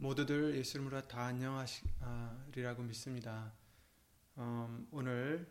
모두들 0.00 0.56
예수 0.56 0.78
이름으로 0.78 1.06
다 1.06 1.26
안녕하리라고 1.26 2.82
믿습니다. 2.84 3.52
음, 4.38 4.88
오늘 4.92 5.46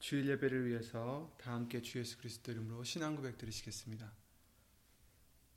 주일 0.00 0.28
예배를 0.30 0.66
위해서 0.66 1.32
다 1.38 1.52
함께 1.52 1.80
주 1.80 2.00
예수 2.00 2.18
그리스도 2.18 2.50
이름으로 2.50 2.82
신앙 2.82 3.14
고백 3.14 3.38
드리시겠습니다. 3.38 4.10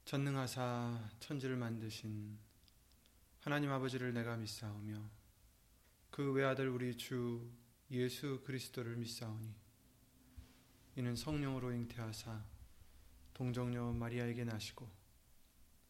전능하사 0.06 1.10
천지를 1.20 1.56
만드신 1.56 2.38
하나님 3.40 3.72
아버지를 3.72 4.14
내가 4.14 4.38
믿사오며 4.38 5.10
그 6.12 6.32
외아들 6.32 6.70
우리 6.70 6.96
주 6.96 7.50
예수 7.90 8.44
그리스도를 8.46 8.98
믿사오니 8.98 9.52
이는 10.98 11.16
성령으로 11.16 11.72
잉태하사 11.72 12.40
동정녀 13.34 13.94
마리아에게 13.94 14.44
나시고 14.44 15.03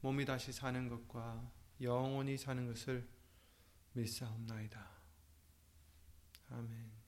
몸이 0.00 0.24
다시 0.24 0.52
사는 0.52 0.88
것과 0.88 1.50
영원히 1.80 2.36
사는 2.36 2.66
것을 2.66 3.08
믿사옵나이다. 3.92 4.88
아멘. 6.50 6.98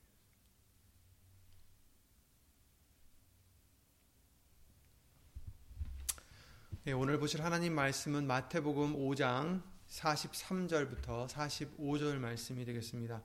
네, 6.83 6.93
오늘 6.93 7.19
보실 7.19 7.43
하나님 7.43 7.75
말씀은 7.75 8.25
마태복음 8.25 8.95
5장 8.95 9.61
43절부터 9.87 11.27
45절 11.27 12.17
말씀이 12.17 12.65
되겠습니다. 12.65 13.21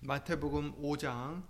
마태복음 0.00 0.82
5장 0.82 1.42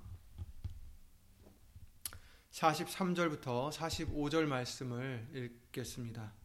43절부터 2.52 3.72
45절 3.72 4.46
말씀을 4.46 5.28
읽겠습니다. 5.34 6.37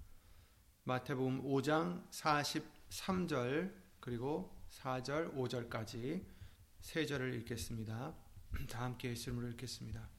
마태복음 0.86 1.44
5장 1.44 2.10
43절 2.10 3.72
그리고 4.02 4.54
4절 4.70 5.34
5절까지 5.34 6.26
세 6.82 7.06
절을 7.06 7.34
읽겠습니다. 7.36 8.14
다 8.70 8.84
함께 8.84 9.12
예수님으로 9.12 9.48
읽겠습니다. 9.52 10.10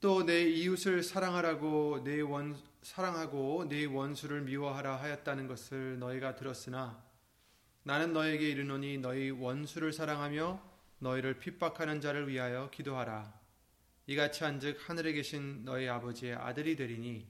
또 0.00 0.22
내 0.24 0.42
이웃을 0.42 1.02
사랑하라고 1.02 2.04
내 2.04 2.20
원 2.20 2.54
사랑하고 2.82 3.66
내 3.68 3.86
원수를 3.86 4.42
미워하라 4.42 4.96
하였다는 4.96 5.46
것을 5.48 5.98
너희가 5.98 6.36
들었으나 6.36 7.02
나는 7.82 8.12
너에게 8.12 8.48
이르노니 8.50 8.98
너희 8.98 9.30
원수를 9.30 9.92
사랑하며 9.94 10.62
너희를 10.98 11.38
핍박하는 11.38 12.02
자를 12.02 12.28
위하여 12.28 12.68
기도하라. 12.70 13.37
이같이 14.08 14.42
한즉 14.42 14.88
하늘에 14.88 15.12
계신 15.12 15.66
너희 15.66 15.86
아버지의 15.86 16.34
아들이 16.34 16.76
되리니 16.76 17.28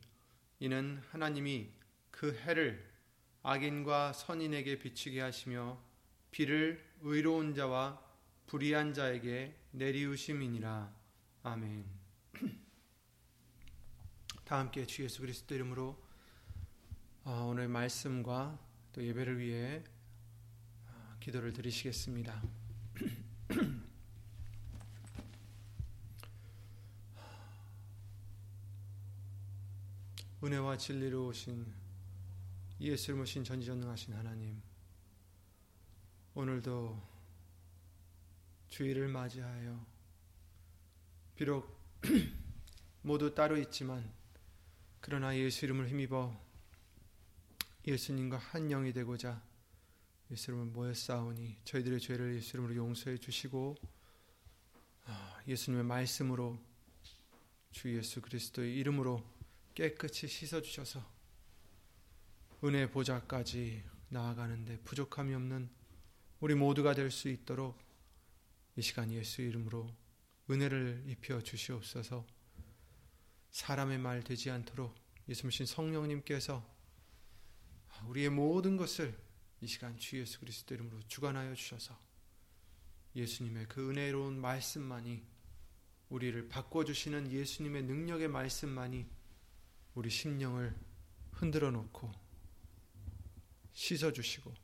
이는 0.60 1.02
하나님이 1.10 1.72
그 2.12 2.32
해를 2.32 2.88
악인과 3.42 4.12
선인에게 4.12 4.78
비추게 4.78 5.20
하시며 5.20 5.76
비를 6.30 6.80
의로운 7.00 7.52
자와 7.52 8.00
불의한 8.46 8.94
자에게 8.94 9.56
내리우심이니라. 9.72 10.94
아멘. 11.42 11.84
다 14.44 14.60
함께 14.60 14.86
주 14.86 15.02
예수 15.02 15.20
그리스도 15.20 15.56
이름으로 15.56 16.00
어, 17.24 17.48
오늘 17.50 17.66
말씀과 17.66 18.56
또 18.92 19.02
예배를 19.02 19.40
위해 19.40 19.82
어, 20.86 21.16
기도를 21.18 21.52
드리시겠습니다. 21.52 22.40
은혜와 30.40 30.76
진리로 30.76 31.26
오신 31.26 31.66
예수를 32.80 33.18
모신 33.18 33.42
전지전능하신 33.42 34.14
하나님 34.14 34.62
오늘도 36.32 37.02
주일을 38.68 39.08
맞이하여 39.08 39.84
비록 41.34 41.76
모두 43.02 43.34
따로 43.34 43.56
있지만 43.56 44.08
그러나 45.00 45.36
예수 45.36 45.64
이름을 45.64 45.88
힘입어 45.88 46.40
예수님과 47.84 48.36
한 48.36 48.68
영이 48.68 48.92
되고자 48.92 49.42
예수 50.30 50.52
이름을 50.52 50.66
모여 50.66 50.94
싸우니 50.94 51.62
저희들의 51.64 51.98
죄를 51.98 52.36
예수 52.36 52.56
이름으로 52.56 52.76
용서해 52.76 53.18
주시고 53.18 53.74
아, 55.06 55.40
예수님의 55.48 55.84
말씀으로 55.84 56.60
주 57.72 57.92
예수 57.96 58.20
그리스도의 58.20 58.76
이름으로 58.76 59.37
깨끗이 59.78 60.26
씻어 60.26 60.60
주셔서 60.60 61.08
은혜 62.64 62.90
보좌까지 62.90 63.84
나아가는데 64.08 64.80
부족함이 64.80 65.32
없는 65.32 65.70
우리 66.40 66.56
모두가 66.56 66.94
될 66.94 67.12
수 67.12 67.28
있도록 67.28 67.78
이 68.74 68.82
시간 68.82 69.12
예수 69.12 69.40
이름으로 69.40 69.94
은혜를 70.50 71.04
입혀 71.06 71.40
주시옵소서. 71.40 72.26
사람의 73.52 73.98
말 73.98 74.24
되지 74.24 74.50
않도록 74.50 74.96
예수님 75.28 75.66
성령님께서 75.66 76.68
우리의 78.06 78.30
모든 78.30 78.76
것을 78.76 79.16
이 79.60 79.68
시간 79.68 79.96
주 79.96 80.18
예수 80.18 80.40
그리스도 80.40 80.74
이름으로 80.74 81.02
주관하여 81.06 81.54
주셔서 81.54 81.96
예수님의 83.14 83.66
그 83.68 83.90
은혜로운 83.90 84.40
말씀만이 84.40 85.24
우리를 86.08 86.48
바꿔주시는 86.48 87.30
예수님의 87.30 87.84
능력의 87.84 88.26
말씀만이 88.26 89.17
우리 89.98 90.10
심령을 90.10 90.78
흔들어 91.32 91.72
놓고 91.72 92.12
씻어 93.72 94.12
주시고 94.12 94.54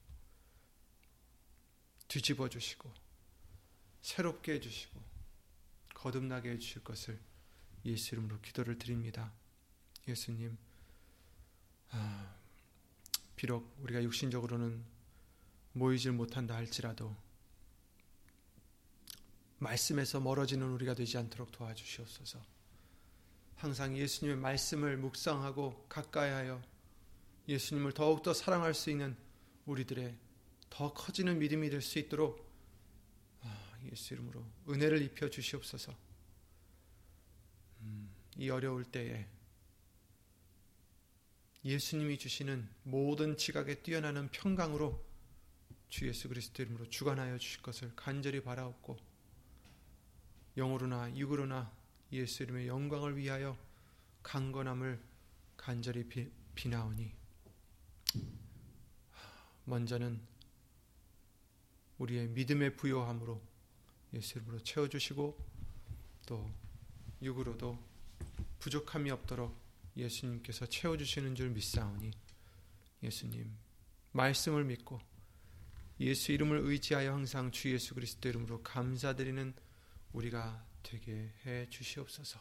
뒤집어 2.06 2.48
주시고 2.48 2.88
새롭게 4.00 4.52
해 4.52 4.60
주시고 4.60 5.02
거듭나게 5.92 6.50
해 6.50 6.58
주실 6.60 6.84
것을 6.84 7.18
예수 7.84 8.14
이름으로 8.14 8.40
기도를 8.42 8.78
드립니다. 8.78 9.32
예수님, 10.06 10.56
아, 11.90 12.36
비록 13.34 13.76
우리가 13.80 14.04
육신적으로는 14.04 14.84
모이질 15.72 16.12
못한다 16.12 16.54
할지라도 16.54 17.12
말씀에서 19.58 20.20
멀어지는 20.20 20.68
우리가 20.68 20.94
되지 20.94 21.18
않도록 21.18 21.50
도와주시옵소서. 21.50 22.53
항상 23.56 23.96
예수님의 23.96 24.38
말씀을 24.38 24.96
묵상하고 24.96 25.86
가까이하여 25.88 26.62
예수님을 27.48 27.92
더욱더 27.92 28.34
사랑할 28.34 28.74
수 28.74 28.90
있는 28.90 29.16
우리들의 29.66 30.16
더 30.70 30.92
커지는 30.92 31.38
믿음이 31.38 31.70
될 31.70 31.80
수 31.80 31.98
있도록 31.98 32.44
아, 33.42 33.78
예수 33.90 34.14
이름으로 34.14 34.44
은혜를 34.68 35.02
입혀 35.02 35.30
주시옵소서. 35.30 35.94
음, 37.82 38.10
이 38.36 38.50
어려울 38.50 38.84
때에 38.84 39.26
예수님이 41.64 42.18
주시는 42.18 42.68
모든 42.82 43.36
지각에 43.36 43.76
뛰어나는 43.82 44.28
평강으로 44.30 45.02
주 45.88 46.08
예수 46.08 46.28
그리스도 46.28 46.62
이름으로 46.62 46.90
주관하여 46.90 47.38
주실 47.38 47.62
것을 47.62 47.92
간절히 47.94 48.42
바라옵고 48.42 48.98
영으로나 50.56 51.16
육으로나 51.16 51.72
예수 52.14 52.44
이름의 52.44 52.68
영광을 52.68 53.16
위하여 53.16 53.58
강건함을 54.22 55.02
간절히 55.56 56.08
비, 56.08 56.30
비나오니 56.54 57.12
먼저는 59.64 60.20
우리의 61.98 62.28
믿음의 62.28 62.76
부요함으로 62.76 63.42
예수 64.14 64.38
이름으로 64.38 64.62
채워주시고 64.62 65.36
또 66.26 66.50
육으로도 67.20 67.78
부족함이 68.60 69.10
없도록 69.10 69.58
예수님께서 69.96 70.66
채워주시는 70.66 71.34
줄 71.34 71.50
믿사오니 71.50 72.10
예수님 73.02 73.50
말씀을 74.12 74.64
믿고 74.64 75.00
예수 76.00 76.32
이름을 76.32 76.58
의지하여 76.58 77.12
항상 77.12 77.50
주 77.50 77.72
예수 77.72 77.94
그리스도 77.94 78.28
이름으로 78.28 78.62
감사드리는 78.62 79.54
우리가 80.12 80.64
되게 80.84 81.32
해 81.44 81.68
주시옵소서. 81.68 82.38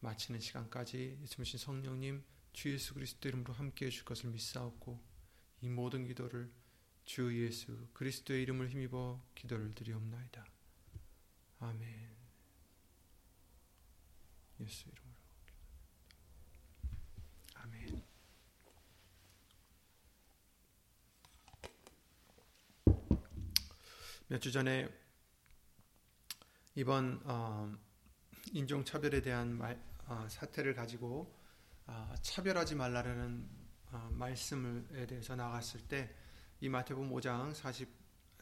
마치는 0.00 0.40
시간까지 0.40 1.18
예수님 1.22 1.58
성령님 1.58 2.24
주 2.52 2.70
예수 2.70 2.92
그리스도 2.92 3.28
이름으로 3.28 3.54
함께 3.54 3.86
해 3.86 3.90
줄 3.90 4.04
것을 4.04 4.28
믿사옵고 4.30 5.00
이 5.62 5.68
모든 5.68 6.04
기도를 6.04 6.52
주 7.04 7.32
예수 7.42 7.88
그리스도의 7.94 8.42
이름을 8.42 8.68
힘입어 8.68 9.24
기도를 9.34 9.74
드리옵나이다. 9.74 10.44
아멘. 11.60 12.16
예수 14.60 14.88
이름으로. 14.88 15.12
아멘. 17.54 18.02
몇 24.28 24.40
주 24.40 24.50
전에 24.50 25.01
이번 26.74 27.20
어, 27.24 27.72
인종 28.52 28.84
차별에 28.84 29.20
대한 29.20 29.56
말, 29.56 29.82
어, 30.06 30.26
사태를 30.28 30.74
가지고 30.74 31.34
어, 31.86 32.14
차별하지 32.22 32.74
말라는 32.74 33.48
어, 33.92 34.08
말씀에 34.12 35.06
대해서 35.06 35.36
나갔을 35.36 35.80
때 35.88 36.22
이 36.62 36.68
마태복음 36.68 37.10
5장 37.10 37.52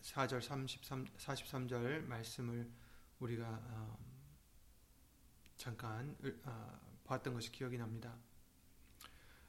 44절 0.03 0.43
33 0.43 1.06
43절 1.06 2.05
말씀을 2.05 2.71
우리가 3.19 3.47
어, 3.49 3.99
잠깐 5.56 6.15
어, 6.44 6.81
봤던 7.05 7.33
것이 7.33 7.50
기억이 7.50 7.79
납니다. 7.79 8.15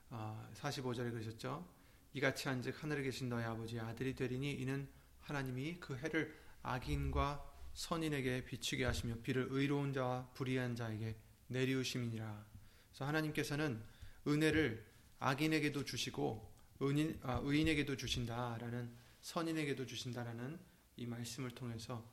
45절에 0.10 1.12
그러셨죠. 1.12 1.68
이같이 2.14 2.48
한즉 2.48 2.82
하늘에 2.82 3.02
계신 3.02 3.28
너의 3.28 3.44
아버지 3.46 3.78
아들이 3.78 4.16
되리니 4.16 4.54
이는 4.54 4.88
하나님이 5.20 5.82
그 5.82 5.98
해를 5.98 6.34
악인과 6.64 7.51
선인에게 7.74 8.46
비추게 8.46 8.86
하시며 8.86 9.16
비를 9.24 9.48
의로운 9.50 9.94
자와 9.94 10.30
불의한 10.34 10.76
자에게 10.76 11.16
내리우심이니라. 11.48 12.46
그래서 12.90 13.06
하나님께서는 13.06 13.82
은혜를 14.28 14.86
악인에게도 15.20 15.86
주시고 15.86 16.52
은인, 16.82 17.20
아, 17.22 17.40
의인에게도 17.44 17.96
주신다라는 17.96 18.92
선인에게도 19.22 19.86
주신다라는 19.86 20.60
이 20.98 21.06
말씀을 21.06 21.52
통해서 21.52 22.04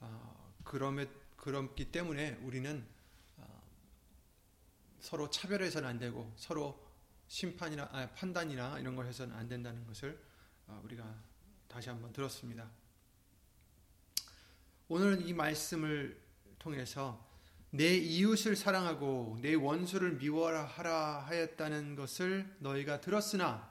어, 0.00 0.54
그럼에, 0.64 1.06
그렇기 1.36 1.90
때문에 1.90 2.38
우리는 2.42 2.86
어, 3.38 3.62
서로 5.00 5.30
차별해서는 5.30 5.88
안 5.88 5.98
되고 5.98 6.30
서로 6.36 6.86
심판이나 7.26 7.88
아, 7.92 8.10
판단이나 8.14 8.78
이런 8.80 8.96
걸 8.96 9.06
해서는 9.06 9.34
안 9.34 9.48
된다는 9.48 9.86
것을 9.86 10.22
어, 10.66 10.80
우리가 10.84 11.22
다시 11.66 11.88
한번 11.88 12.12
들었습니다. 12.12 12.70
오늘 14.90 15.28
이 15.28 15.34
말씀을 15.34 16.18
통해서 16.58 17.22
내 17.70 17.94
이웃을 17.94 18.56
사랑하고 18.56 19.38
내 19.42 19.52
원수를 19.52 20.12
미워하라 20.12 21.26
하였다는 21.26 21.94
것을 21.94 22.50
너희가 22.60 23.02
들었으나 23.02 23.70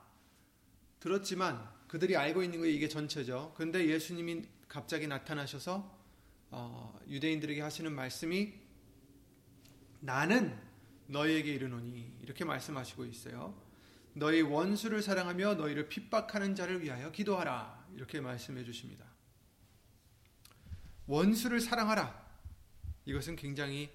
들었지만 1.00 1.68
그들이 1.88 2.16
알고 2.16 2.44
있는 2.44 2.62
게 2.62 2.70
이게 2.70 2.88
전체죠. 2.88 3.54
그런데 3.56 3.88
예수님이 3.88 4.44
갑자기 4.68 5.08
나타나셔서 5.08 5.98
어, 6.52 7.00
유대인들에게 7.08 7.62
하시는 7.62 7.92
말씀이 7.92 8.54
나는 10.00 10.56
너희에게 11.08 11.52
이르노니 11.52 12.20
이렇게 12.22 12.46
말씀하시고 12.46 13.06
있어요. 13.06 13.60
너희 14.14 14.42
원수를 14.42 15.02
사랑하며 15.02 15.56
너희를 15.56 15.90
핍박하는 15.90 16.54
자를 16.54 16.84
위하여 16.84 17.12
기도하라 17.12 17.88
이렇게 17.96 18.22
말씀해 18.22 18.64
주십니다. 18.64 19.17
원수를 21.08 21.62
사랑하라. 21.62 22.28
이것은 23.06 23.38
굉장히 23.38 23.90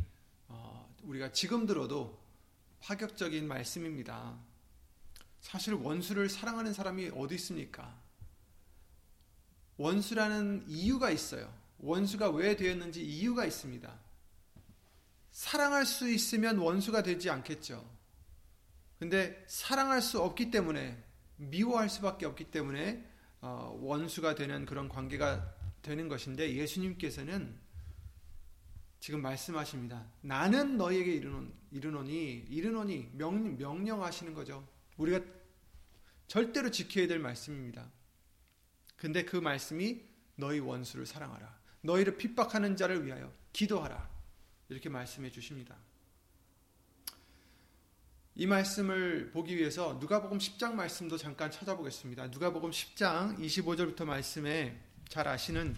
어, 0.48 0.94
우리가 1.02 1.32
지금 1.32 1.66
들어도 1.66 2.18
파격적인 2.80 3.46
말씀입니다. 3.46 4.38
사실 5.40 5.74
원수를 5.74 6.30
사랑하는 6.30 6.72
사람이 6.72 7.10
어디 7.14 7.34
있습니까? 7.34 7.94
원수라는 9.76 10.64
이유가 10.68 11.10
있어요. 11.10 11.52
원수가 11.78 12.30
왜 12.30 12.56
되었는지 12.56 13.04
이유가 13.04 13.44
있습니다. 13.44 13.92
사랑할 15.32 15.84
수 15.84 16.08
있으면 16.10 16.58
원수가 16.58 17.02
되지 17.02 17.28
않겠죠. 17.28 17.84
근데 18.98 19.44
사랑할 19.48 20.00
수 20.00 20.22
없기 20.22 20.50
때문에 20.50 21.02
미워할 21.36 21.90
수밖에 21.90 22.24
없기 22.24 22.50
때문에 22.50 23.04
어, 23.40 23.76
원수가 23.82 24.36
되는 24.36 24.64
그런 24.64 24.88
관계가 24.88 25.61
되는 25.82 26.08
것인데 26.08 26.54
예수님께서는 26.54 27.58
지금 29.00 29.20
말씀하십니다. 29.20 30.06
나는 30.20 30.76
너에게 30.76 31.12
이르노니 31.72 32.46
이르노니 32.48 33.10
명, 33.14 33.56
명령하시는 33.56 34.32
거죠. 34.32 34.66
우리가 34.96 35.20
절대로 36.28 36.70
지켜야 36.70 37.08
될 37.08 37.18
말씀입니다. 37.18 37.90
근데 38.96 39.24
그 39.24 39.36
말씀이 39.36 40.00
너희 40.36 40.60
원수를 40.60 41.04
사랑하라. 41.04 41.60
너희를 41.80 42.16
핍박하는 42.16 42.76
자를 42.76 43.04
위하여 43.04 43.32
기도하라. 43.52 44.08
이렇게 44.68 44.88
말씀해 44.88 45.30
주십니다. 45.30 45.76
이 48.34 48.46
말씀을 48.46 49.30
보기 49.32 49.56
위해서 49.56 49.98
누가복음 50.00 50.38
10장 50.38 50.74
말씀도 50.74 51.18
잠깐 51.18 51.50
찾아보겠습니다. 51.50 52.28
누가복음 52.28 52.70
10장 52.70 53.38
25절부터 53.38 54.04
말씀에 54.04 54.80
잘 55.12 55.28
아시는 55.28 55.76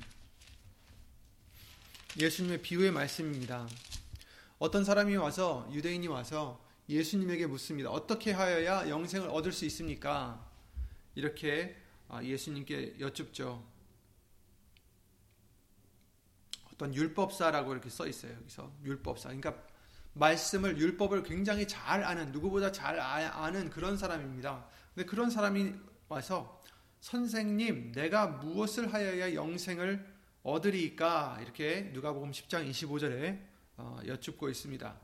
예수님의 2.20 2.62
비유의 2.62 2.92
말씀입니다. 2.92 3.66
어떤 4.60 4.84
사람이 4.84 5.16
와서 5.16 5.68
유대인이 5.72 6.06
와서 6.06 6.64
예수님에게 6.88 7.48
묻습니다. 7.48 7.90
어떻게 7.90 8.30
하여야 8.30 8.88
영생을 8.88 9.28
얻을 9.28 9.50
수 9.50 9.64
있습니까? 9.64 10.48
이렇게 11.16 11.76
아, 12.08 12.22
예수님께 12.22 13.00
여쭙죠. 13.00 13.66
어떤 16.72 16.94
율법사라고 16.94 17.72
이렇게 17.72 17.90
써 17.90 18.06
있어요. 18.06 18.34
여기서 18.34 18.72
율법사. 18.84 19.30
그러니까 19.30 19.60
말씀을 20.12 20.78
율법을 20.78 21.24
굉장히 21.24 21.66
잘 21.66 22.04
아는 22.04 22.30
누구보다 22.30 22.70
잘 22.70 23.00
아, 23.00 23.44
아는 23.44 23.68
그런 23.70 23.98
사람입니다. 23.98 24.68
근데 24.94 25.04
그런 25.04 25.28
사람이 25.28 25.74
와서 26.08 26.53
선생님, 27.04 27.92
내가 27.92 28.26
무엇을 28.26 28.94
하여야 28.94 29.34
영생을 29.34 30.02
얻으리까? 30.42 31.38
이렇게 31.42 31.90
누가복음 31.92 32.30
10장 32.30 32.66
25절에 32.70 33.44
어, 33.76 34.00
여쭙고 34.06 34.48
있습니다. 34.48 35.00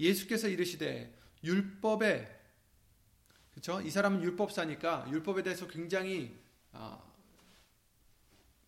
예수께서 0.00 0.48
이르시되 0.48 1.16
율법에 1.44 2.40
그렇죠? 3.52 3.80
이 3.82 3.88
사람은 3.88 4.20
율법사니까 4.24 5.06
율법에 5.12 5.44
대해서 5.44 5.68
굉장히 5.68 6.36
어, 6.72 7.00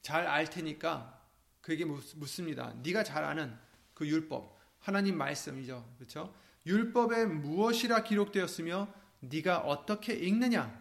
잘알 0.02 0.48
테니까 0.48 1.20
그에게 1.60 1.84
묻습니다. 1.84 2.72
네가 2.84 3.02
잘 3.02 3.24
아는 3.24 3.58
그 3.94 4.06
율법 4.06 4.56
하나님 4.78 5.18
말씀이죠. 5.18 5.92
그렇죠? 5.96 6.32
율법에 6.66 7.24
무엇이라 7.24 8.04
기록되었으며 8.04 8.94
네가 9.22 9.58
어떻게 9.62 10.14
읽느냐? 10.14 10.77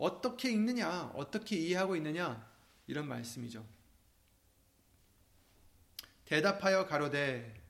어떻게 0.00 0.50
읽느냐, 0.50 1.12
어떻게 1.14 1.56
이해하고 1.56 1.94
있느냐 1.96 2.48
이런 2.86 3.06
말씀이죠. 3.06 3.66
대답하여 6.24 6.86
가로되 6.86 7.60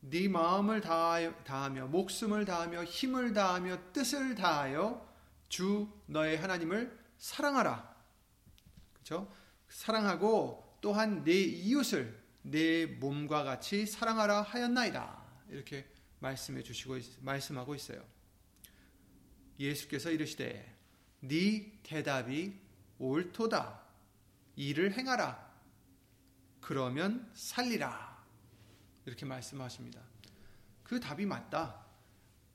네 0.00 0.28
마음을 0.28 0.80
다하며 0.80 1.88
목숨을 1.88 2.44
다하며 2.44 2.84
힘을 2.84 3.32
다하며 3.32 3.92
뜻을 3.92 4.36
다하여 4.36 5.12
주 5.48 5.88
너의 6.06 6.36
하나님을 6.38 6.96
사랑하라. 7.18 7.96
그렇죠? 8.92 9.34
사랑하고 9.68 10.78
또한 10.80 11.24
내 11.24 11.32
이웃을 11.32 12.16
내 12.42 12.86
몸과 12.86 13.42
같이 13.42 13.86
사랑하라 13.86 14.42
하였나이다. 14.42 15.24
이렇게 15.48 15.84
말씀해 16.20 16.62
주시고 16.62 16.98
말씀하고 17.22 17.74
있어요. 17.74 18.04
예수께서 19.58 20.12
이르시되 20.12 20.75
네 21.20 21.78
대답이 21.82 22.54
옳도다. 22.98 23.82
이를 24.56 24.92
행하라. 24.92 25.46
그러면 26.60 27.30
살리라. 27.34 28.24
이렇게 29.04 29.24
말씀하십니다. 29.24 30.00
그 30.82 30.98
답이 30.98 31.26
맞다. 31.26 31.84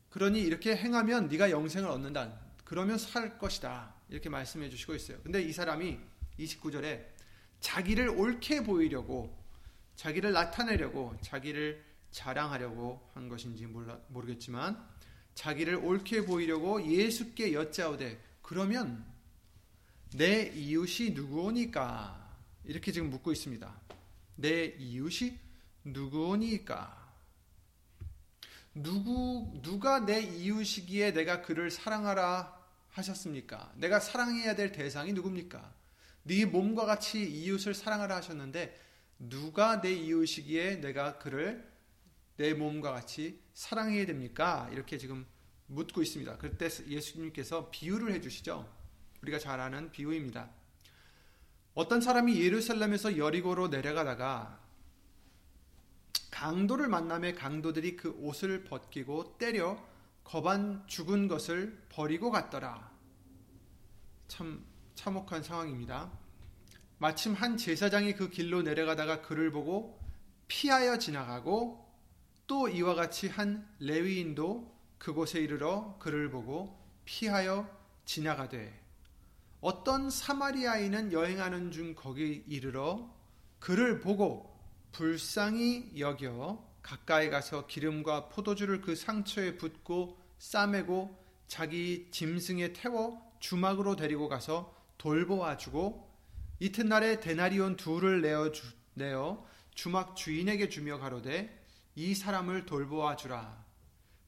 그러니 0.10 0.42
이렇게 0.42 0.76
행하면 0.76 1.28
네가 1.30 1.52
영생을 1.52 1.90
얻는다. 1.90 2.38
그러면 2.66 2.98
살 2.98 3.38
것이다. 3.38 3.94
이렇게 4.10 4.30
말씀해 4.30 4.70
주시고 4.70 4.96
있어요. 4.96 5.20
근데 5.24 5.42
이 5.42 5.54
사람이 5.54 6.00
29절에 6.40 7.06
자기를 7.60 8.10
옳게 8.10 8.64
보이려고 8.64 9.38
자기를 9.96 10.34
나타내려고 10.34 11.16
자기를 11.22 11.84
자랑하려고 12.12 13.10
한 13.14 13.30
것인지 13.30 13.66
몰라, 13.68 14.00
모르겠지만 14.10 14.86
자기를 15.36 15.76
옳게 15.76 16.26
보이려고 16.26 16.86
예수께 16.86 17.54
여짜오되 17.54 18.22
그러면 18.42 19.06
내 20.14 20.52
이웃이 20.54 21.12
누구오니까? 21.12 22.20
이렇게 22.66 22.92
지금 22.92 23.10
묻고 23.10 23.32
있습니다. 23.32 23.82
내 24.36 24.76
이웃이 24.78 25.38
누구오니까? 25.84 27.02
누구 28.74 29.60
누가 29.62 30.00
내 30.06 30.22
이웃이기에 30.22 31.14
내가 31.14 31.42
그를 31.42 31.72
사랑하라 31.72 32.60
하셨습니까? 32.90 33.72
내가 33.76 34.00
사랑해야 34.00 34.56
될 34.56 34.72
대상이 34.72 35.14
누굽니까? 35.14 35.74
네 36.24 36.46
몸과 36.46 36.86
같이 36.86 37.24
이웃을 37.24 37.74
사랑하라 37.74 38.18
하셨는데 38.18 38.80
누가 39.18 39.82
내 39.82 39.94
이웃이기에 39.94 40.82
내가 40.82 41.18
그를 41.18 41.70
내 42.38 42.54
몸과 42.54 42.92
같이 42.92 43.40
사랑해야 43.54 44.06
됩니까? 44.06 44.70
이렇게 44.72 44.98
지금 44.98 45.26
묻고 45.72 46.02
있습니다. 46.02 46.38
그때 46.38 46.66
예수님께서 46.66 47.70
비유를 47.72 48.14
해주시죠. 48.14 48.70
우리가 49.22 49.40
잘 49.40 49.60
아는 49.60 49.92
비유입니다. 49.92 50.50
어떤 51.74 52.02
사람이 52.02 52.42
예루살렘에서 52.42 53.18
여리고로 53.18 53.70
내려가다가 53.70 54.60
강도를 56.30 56.88
만남에 56.88 57.34
강도들이 57.34 57.96
그 57.96 58.10
옷을 58.20 58.64
벗기고 58.66 59.38
때려 59.38 59.82
거반 60.24 60.86
죽은 60.88 61.28
것을 61.28 61.82
버리고 61.90 62.32
갔더라. 62.32 62.92
참 64.28 64.66
참혹한 64.96 65.44
상황입니다. 65.44 66.12
마침 66.98 67.34
한 67.34 67.58
제사장이 67.58 68.14
그 68.16 68.30
길로 68.30 68.62
내려가다가 68.62 69.22
그를 69.22 69.52
보고 69.52 70.00
피하여 70.48 70.98
지나가고 71.00 71.90
또 72.48 72.68
이와 72.68 72.96
같이 72.96 73.28
한 73.28 73.68
레위인도 73.80 74.71
그곳에 75.02 75.40
이르러 75.40 75.98
그를 75.98 76.30
보고 76.30 76.80
피하여 77.06 77.68
지나가되 78.06 78.80
어떤 79.60 80.12
사마리아인은 80.12 81.12
여행하는 81.12 81.72
중 81.72 81.96
거기 81.96 82.44
이르러 82.48 83.12
그를 83.58 84.00
보고 84.00 84.56
불쌍히 84.92 85.94
여겨 85.98 86.64
가까이 86.84 87.32
가서 87.32 87.66
기름과 87.66 88.30
포도주를 88.30 88.82
그 88.82 88.96
상처에 88.96 89.58
붓고 89.58 90.20
싸매고 90.38 91.18
자기 91.48 92.08
짐승에 92.12 92.74
태워 92.74 93.20
주막으로 93.40 93.96
데리고 93.96 94.30
가서 94.30 94.72
돌보아 95.00 95.58
주고 95.58 96.12
이튿날에 96.60 97.20
데나리온 97.22 97.76
둘을 97.76 98.22
내어, 98.22 98.52
주, 98.52 98.68
내어 98.94 99.48
주막 99.74 100.16
주인에게 100.16 100.70
주며 100.70 101.00
가로되 101.00 101.60
이 101.96 102.14
사람을 102.14 102.68
돌보아 102.68 103.16
주라 103.16 103.71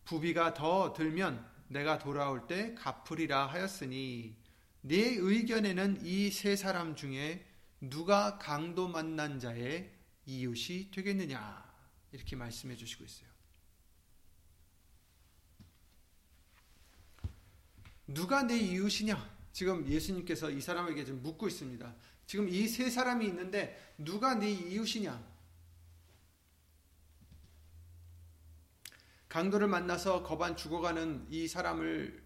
부비가 0.06 0.54
더 0.54 0.94
들면 0.94 1.46
내가 1.68 1.98
돌아올 1.98 2.48
때 2.48 2.76
갚으리라 2.76 3.48
하였으니 3.48 4.36
네 4.82 4.98
의견에는 5.18 6.06
이 6.06 6.30
세 6.32 6.56
사람 6.56 6.96
중에 6.96 7.46
누가 7.80 8.38
강도 8.38 8.88
만난 8.88 9.40
자의 9.40 9.92
이웃이 10.26 10.92
되겠느냐 10.92 11.64
이렇게 12.12 12.36
말씀해 12.36 12.76
주시고 12.76 13.04
있어요. 13.06 13.30
누가 18.08 18.44
내 18.44 18.58
이웃이냐? 18.58 19.34
지금 19.54 19.88
예수님께서 19.88 20.50
이 20.50 20.60
사람에게 20.62 21.06
지금 21.06 21.22
묻고 21.22 21.48
있습니다. 21.48 21.96
지금 22.26 22.50
이 22.50 22.68
세 22.68 22.90
사람이 22.90 23.26
있는데 23.28 23.94
누가 23.98 24.36
네 24.36 24.52
이웃이냐? 24.52 25.33
강도를 29.34 29.68
만나서 29.68 30.22
거반 30.22 30.56
죽어가는 30.56 31.26
이 31.32 31.48
사람을 31.48 32.24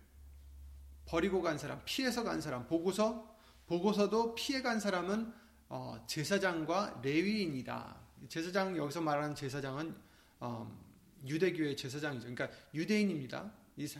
버리고 1.06 1.42
간 1.42 1.58
사람, 1.58 1.82
피해서 1.86 2.22
간 2.26 2.42
사람, 2.42 2.68
보고서 2.68 3.34
보고서도 3.66 4.36
피해 4.36 4.62
간 4.62 4.82
사람은 4.82 5.34
어, 5.70 6.04
제사장과 6.06 7.00
레위인이다. 7.02 7.96
제사장 8.28 8.76
여기서 8.76 9.00
말하는 9.00 9.36
제사장은 9.36 9.96
어, 10.42 10.86
유대교의 11.26 11.78
제사장이죠. 11.78 12.28
그러니까 12.28 12.50
유대인입니다. 12.74 13.54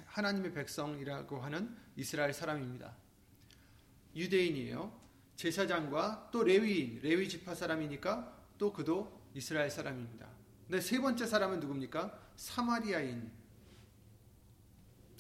하나님의 0.08 0.54
백성이라고 0.54 1.40
하는 1.40 1.78
이스라엘 1.96 2.34
사람입니다. 2.34 2.94
유대인이에요. 4.18 4.92
제사장과 5.38 6.32
또 6.34 6.44
레위인, 6.44 7.00
레위 7.02 7.30
지파 7.30 7.56
사람이니까 7.56 8.38
또 8.58 8.74
그도 8.74 9.30
이스라엘 9.34 9.70
사람입니다. 9.70 10.28
근데 10.66 10.82
세 10.82 11.00
번째 11.00 11.26
사람은 11.26 11.62
누굽니까? 11.62 12.27
사마리아인. 12.38 13.30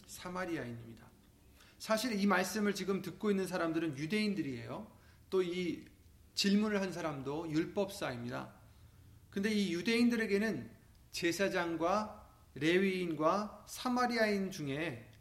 사마리아인입니다. 0.08 1.06
사실 1.78 2.20
이 2.20 2.26
말씀을 2.26 2.74
지금 2.74 3.02
듣고 3.02 3.30
있는 3.30 3.46
사람들은 3.46 3.98
유대인들이에요. 3.98 4.96
또 5.30 5.44
이 5.44 5.86
질문을 6.38 6.82
한 6.82 6.94
사람도 6.94 7.50
율법사입니다. 7.50 8.54
근데 9.32 9.50
이 9.52 9.74
유대인들에게는 9.74 10.70
제사장과 11.12 12.30
레위인과 12.54 13.66
사마리아인 13.68 14.52
중에 14.52 15.12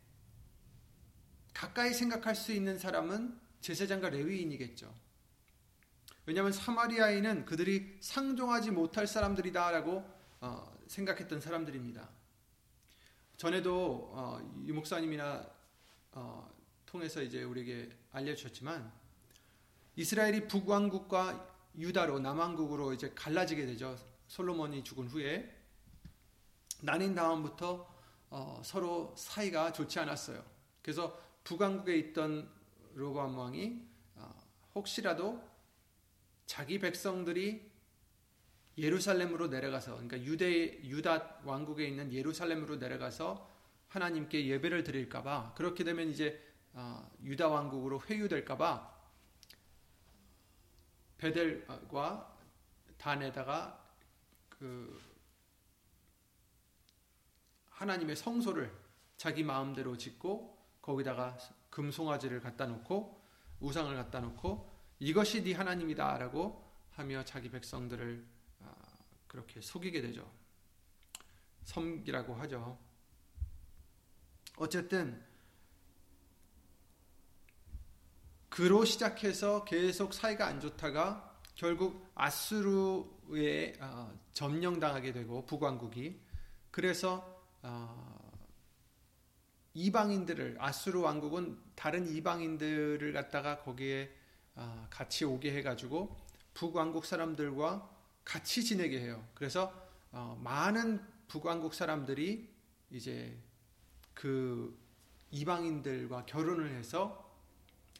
가까이 1.54 1.94
생각할 1.94 2.34
수 2.34 2.52
있는 2.52 2.78
사람은 2.78 3.40
제사장과 3.62 4.10
레위인이겠죠. 4.10 4.94
왜냐하면 6.26 6.52
사마리아인은 6.52 7.46
그들이 7.46 7.96
상종하지 8.00 8.72
못할 8.72 9.06
사람들이다라고 9.06 10.15
어, 10.40 10.76
생각했던 10.86 11.40
사람들입니다. 11.40 12.08
전에도 13.36 14.10
어, 14.12 14.62
이 14.66 14.72
목사님이나 14.72 15.46
어, 16.12 16.50
통해서 16.86 17.22
이제 17.22 17.42
우리에게 17.42 17.90
알려주셨지만 18.12 18.92
이스라엘이 19.96 20.48
북왕국과 20.48 21.54
유다로 21.78 22.20
남왕국으로 22.20 22.92
이제 22.92 23.12
갈라지게 23.14 23.66
되죠. 23.66 23.96
솔로몬이 24.28 24.82
죽은 24.82 25.08
후에 25.08 25.54
나뉜 26.82 27.14
다음부터 27.14 27.94
어, 28.30 28.60
서로 28.64 29.14
사이가 29.16 29.72
좋지 29.72 29.98
않았어요. 29.98 30.44
그래서 30.82 31.20
북왕국에 31.44 31.96
있던 31.96 32.50
로보암 32.94 33.36
왕이 33.36 33.82
어, 34.16 34.34
혹시라도 34.74 35.42
자기 36.46 36.78
백성들이 36.78 37.70
예루살렘으로 38.78 39.48
내려가서 39.48 39.92
그러니까 39.92 40.20
유대 40.22 40.82
유다 40.82 41.40
왕국에 41.44 41.86
있는 41.86 42.12
예루살렘으로 42.12 42.76
내려가서 42.76 43.50
하나님께 43.88 44.46
예배를 44.46 44.84
드릴까봐 44.84 45.54
그렇게 45.54 45.84
되면 45.84 46.08
이제 46.08 46.42
어, 46.72 47.10
유다 47.22 47.48
왕국으로 47.48 48.02
회유될까봐 48.02 48.94
베델과 51.18 52.36
단에다가 52.98 53.82
그 54.50 55.00
하나님의 57.70 58.16
성소를 58.16 58.70
자기 59.16 59.42
마음대로 59.42 59.96
짓고 59.96 60.56
거기다가 60.82 61.38
금송아지를 61.70 62.40
갖다 62.40 62.66
놓고 62.66 63.22
우상을 63.60 63.94
갖다 63.94 64.20
놓고 64.20 64.70
이것이 64.98 65.42
네 65.42 65.54
하나님이다라고 65.54 66.64
하며 66.90 67.24
자기 67.24 67.50
백성들을 67.50 68.24
아, 68.24 68.35
그렇게 69.26 69.60
속이게 69.60 70.00
되죠. 70.02 70.30
섬기라고 71.64 72.34
하죠. 72.34 72.78
어쨌든 74.56 75.22
그로 78.48 78.84
시작해서 78.84 79.64
계속 79.64 80.14
사이가 80.14 80.46
안 80.46 80.60
좋다가 80.60 81.38
결국 81.54 82.10
아수르에 82.14 83.74
어, 83.80 84.18
점령당하게 84.32 85.12
되고 85.12 85.44
북왕국이 85.44 86.20
그래서 86.70 87.42
어, 87.62 88.16
이방인들을 89.74 90.56
아수르 90.58 91.00
왕국은 91.00 91.58
다른 91.74 92.08
이방인들을 92.08 93.12
갖다가 93.12 93.58
거기에 93.58 94.10
어, 94.54 94.86
같이 94.88 95.24
오게 95.24 95.54
해가지고 95.56 96.16
북왕국 96.54 97.04
사람들과 97.04 97.95
같이 98.26 98.62
지내게 98.64 99.00
해요. 99.00 99.26
그래서 99.34 99.72
많은 100.10 101.00
북왕국 101.28 101.72
사람들이 101.72 102.52
이제 102.90 103.38
그 104.12 104.76
이방인들과 105.30 106.26
결혼을 106.26 106.74
해서 106.74 107.34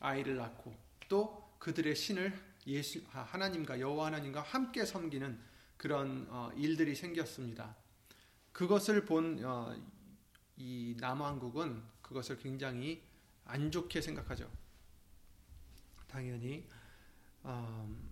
아이를 0.01 0.37
낳고 0.37 0.75
또 1.09 1.55
그들의 1.59 1.95
신을 1.95 2.39
예수 2.67 3.01
하나님과 3.09 3.81
여호와 3.81 4.07
하나님과 4.07 4.43
함께 4.43 4.85
섬기는 4.85 5.41
그런 5.77 6.27
어, 6.29 6.51
일들이 6.57 6.95
생겼습니다. 6.97 7.77
그것을 8.53 9.05
본이 9.05 9.45
어, 9.45 9.77
남왕국은 10.99 11.83
그것을 12.03 12.39
굉장히 12.39 13.03
안 13.45 13.71
좋게 13.71 14.01
생각하죠. 14.01 14.51
당연히 16.09 16.69
음, 17.45 18.11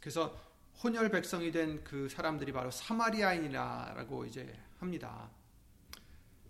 그래서 0.00 0.45
혼혈 0.82 1.10
백성이 1.10 1.50
된 1.50 1.82
그 1.84 2.08
사람들이 2.08 2.52
바로 2.52 2.70
사마리아인이라고 2.70 4.24
이제 4.26 4.52
합니다. 4.78 5.30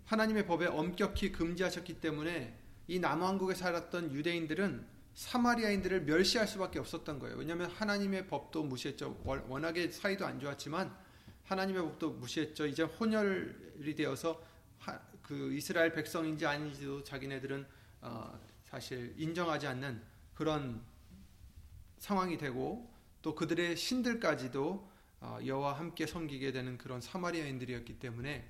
하나님의 0.05 0.45
법에 0.45 0.65
엄격히 0.67 1.31
금지하셨기 1.31 1.99
때문에 1.99 2.57
이 2.87 2.99
남왕국에 2.99 3.55
살았던 3.55 4.13
유대인들은 4.13 4.85
사마리아인들을 5.13 6.03
멸시할 6.03 6.47
수밖에 6.47 6.79
없었던 6.79 7.19
거예요. 7.19 7.37
왜냐하면 7.37 7.69
하나님의 7.71 8.27
법도 8.27 8.63
무시했죠. 8.63 9.19
워낙에 9.23 9.89
사이도 9.89 10.25
안 10.25 10.39
좋았지만 10.39 10.95
하나님의 11.45 11.81
법도 11.83 12.11
무시했죠. 12.11 12.67
이제 12.67 12.83
혼혈이 12.83 13.95
되어서 13.95 14.43
하, 14.79 14.99
그 15.21 15.53
이스라엘 15.53 15.91
백성인지 15.91 16.45
아닌지도 16.45 17.03
자기네들은 17.03 17.65
어, 18.01 18.39
사실 18.65 19.13
인정하지 19.17 19.67
않는 19.67 20.01
그런 20.35 20.81
상황이 21.97 22.37
되고 22.37 22.96
또 23.27 23.35
그들의 23.35 23.75
신들까지도 23.75 24.89
어, 25.19 25.39
여호와 25.45 25.77
함께 25.77 26.07
섬기게 26.07 26.53
되는 26.53 26.77
그런 26.77 27.01
사마리아인들이었기 27.01 27.99
때문에 27.99 28.49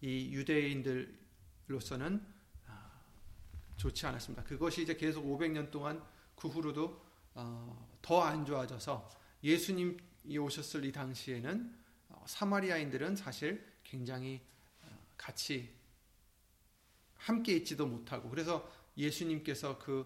이 0.00 0.34
유대인들로서는 0.34 2.26
아, 2.66 2.90
좋지 3.76 4.04
않았습니다. 4.04 4.42
그것이 4.42 4.82
이제 4.82 4.96
계속 4.96 5.24
500년 5.24 5.70
동안 5.70 6.02
그 6.34 6.48
후로도 6.48 7.06
어, 7.34 7.98
더안 8.02 8.44
좋아져서 8.44 9.08
예수님이 9.44 10.38
오셨을 10.40 10.84
이 10.84 10.90
당시에는 10.90 11.78
어, 12.08 12.24
사마리아인들은 12.26 13.14
사실 13.14 13.64
굉장히 13.84 14.40
같이 15.16 15.72
함께 17.14 17.54
있지도 17.58 17.86
못하고 17.86 18.28
그래서 18.28 18.68
예수님께서 18.96 19.78
그 19.78 20.04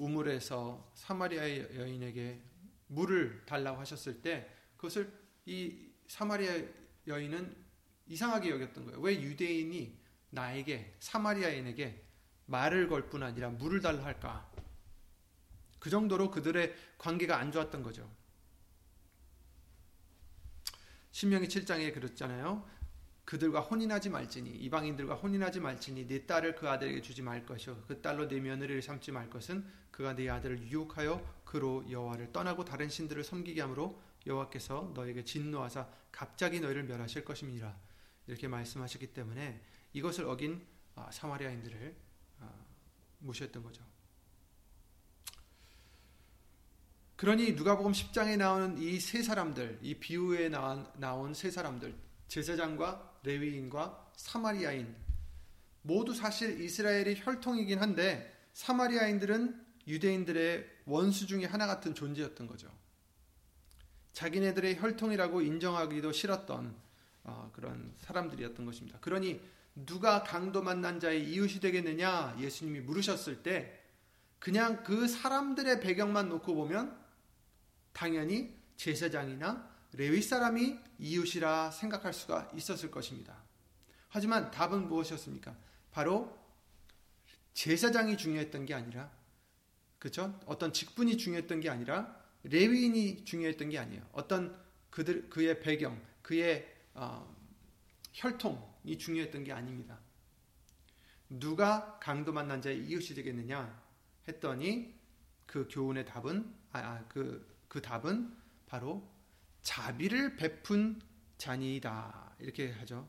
우물에서 0.00 0.90
사마리아 0.94 1.42
여인에게 1.76 2.40
물을 2.86 3.44
달라고 3.44 3.78
하셨을 3.80 4.22
때 4.22 4.48
그것을 4.76 5.12
이 5.44 5.90
사마리아 6.06 6.58
여인은 7.06 7.54
이상하게 8.06 8.50
여겼던 8.50 8.86
거예요. 8.86 9.00
왜 9.00 9.20
유대인이 9.20 9.98
나에게 10.30 10.96
사마리아인에게 11.00 12.04
말을 12.46 12.88
걸 12.88 13.08
뿐 13.10 13.22
아니라 13.22 13.50
물을 13.50 13.80
달라 13.80 14.04
할까? 14.04 14.50
그 15.78 15.90
정도로 15.90 16.30
그들의 16.30 16.74
관계가 16.98 17.36
안 17.38 17.52
좋았던 17.52 17.82
거죠. 17.82 18.10
신명기 21.12 21.48
7장에 21.48 21.92
그랬잖아요. 21.92 22.68
그들과 23.30 23.60
혼인하지 23.60 24.10
말지니 24.10 24.50
이방인들과 24.50 25.14
혼인하지 25.14 25.60
말지니 25.60 26.08
네 26.08 26.26
딸을 26.26 26.56
그 26.56 26.68
아들에게 26.68 27.00
주지 27.00 27.22
말 27.22 27.46
것이요 27.46 27.84
그 27.86 28.02
딸로 28.02 28.26
네 28.26 28.40
며느리를 28.40 28.82
삼지 28.82 29.12
말 29.12 29.30
것은 29.30 29.64
그가 29.92 30.16
네 30.16 30.28
아들을 30.28 30.68
유혹하여 30.68 31.24
그로 31.44 31.88
여호와를 31.88 32.32
떠나고 32.32 32.64
다른 32.64 32.88
신들을 32.88 33.22
섬기게 33.22 33.60
하므로 33.60 34.02
여호와께서 34.26 34.90
너에게 34.96 35.24
진노하사 35.24 35.86
갑자기 36.10 36.58
너희를 36.58 36.82
멸하실 36.82 37.24
것임이라 37.24 37.78
이렇게 38.26 38.48
말씀하셨기 38.48 39.12
때문에 39.12 39.62
이것을 39.92 40.24
어긴 40.24 40.66
아, 40.96 41.08
사마리아인들을 41.12 41.94
아, 42.40 42.52
무시했던 43.20 43.62
거죠. 43.62 43.84
그러니 47.14 47.52
누가복음 47.52 47.92
10장에 47.92 48.36
나오는 48.36 48.76
이 48.78 48.98
세 48.98 49.22
사람들, 49.22 49.78
이 49.82 49.94
비유에 49.94 50.48
나온 50.48 51.32
세 51.32 51.52
사람들, 51.52 51.94
제사장과 52.26 53.09
레위인과 53.22 54.12
사마리아인 54.16 54.94
모두 55.82 56.14
사실 56.14 56.60
이스라엘의 56.60 57.20
혈통이긴 57.24 57.78
한데 57.80 58.36
사마리아인들은 58.52 59.66
유대인들의 59.86 60.70
원수 60.86 61.26
중의 61.26 61.46
하나 61.46 61.66
같은 61.66 61.94
존재였던 61.94 62.46
거죠. 62.46 62.70
자기네들의 64.12 64.78
혈통이라고 64.80 65.40
인정하기도 65.40 66.12
싫었던 66.12 66.74
어, 67.24 67.50
그런 67.54 67.94
사람들이었던 67.98 68.66
것입니다. 68.66 68.98
그러니 69.00 69.40
누가 69.74 70.22
강도 70.22 70.62
만난 70.62 71.00
자의 71.00 71.30
이웃이 71.30 71.60
되겠느냐 71.60 72.36
예수님이 72.38 72.80
물으셨을 72.80 73.42
때 73.42 73.80
그냥 74.38 74.82
그 74.82 75.06
사람들의 75.06 75.80
배경만 75.80 76.28
놓고 76.28 76.54
보면 76.54 76.98
당연히 77.92 78.54
제사장이나 78.76 79.69
레위 79.92 80.22
사람이 80.22 80.78
이웃이라 80.98 81.70
생각할 81.70 82.12
수가 82.12 82.50
있었을 82.54 82.90
것입니다. 82.90 83.42
하지만 84.08 84.50
답은 84.50 84.88
무엇이었습니까? 84.88 85.56
바로 85.90 86.38
제사장이 87.54 88.16
중요했던 88.16 88.66
게 88.66 88.74
아니라 88.74 89.10
그렇죠? 89.98 90.38
어떤 90.46 90.72
직분이 90.72 91.16
중요했던 91.16 91.60
게 91.60 91.68
아니라 91.68 92.18
레위인이 92.44 93.24
중요했던 93.24 93.70
게 93.70 93.78
아니에요. 93.78 94.08
어떤 94.12 94.58
그들 94.90 95.28
그의 95.28 95.60
배경, 95.60 96.00
그의 96.22 96.66
어, 96.94 97.36
혈통이 98.12 98.98
중요했던 98.98 99.44
게 99.44 99.52
아닙니다. 99.52 99.98
누가 101.28 101.98
강도 102.00 102.32
만난 102.32 102.60
자의 102.60 102.84
이웃이 102.86 103.14
되겠느냐 103.14 103.80
했더니 104.26 104.98
그 105.46 105.68
교훈의 105.70 106.06
답은 106.06 106.52
아, 106.72 107.04
그, 107.08 107.46
그 107.68 107.82
답은 107.82 108.36
바로 108.66 109.08
자비를 109.62 110.36
베푼 110.36 111.00
자니이다. 111.38 112.36
이렇게 112.40 112.72
하죠. 112.72 113.08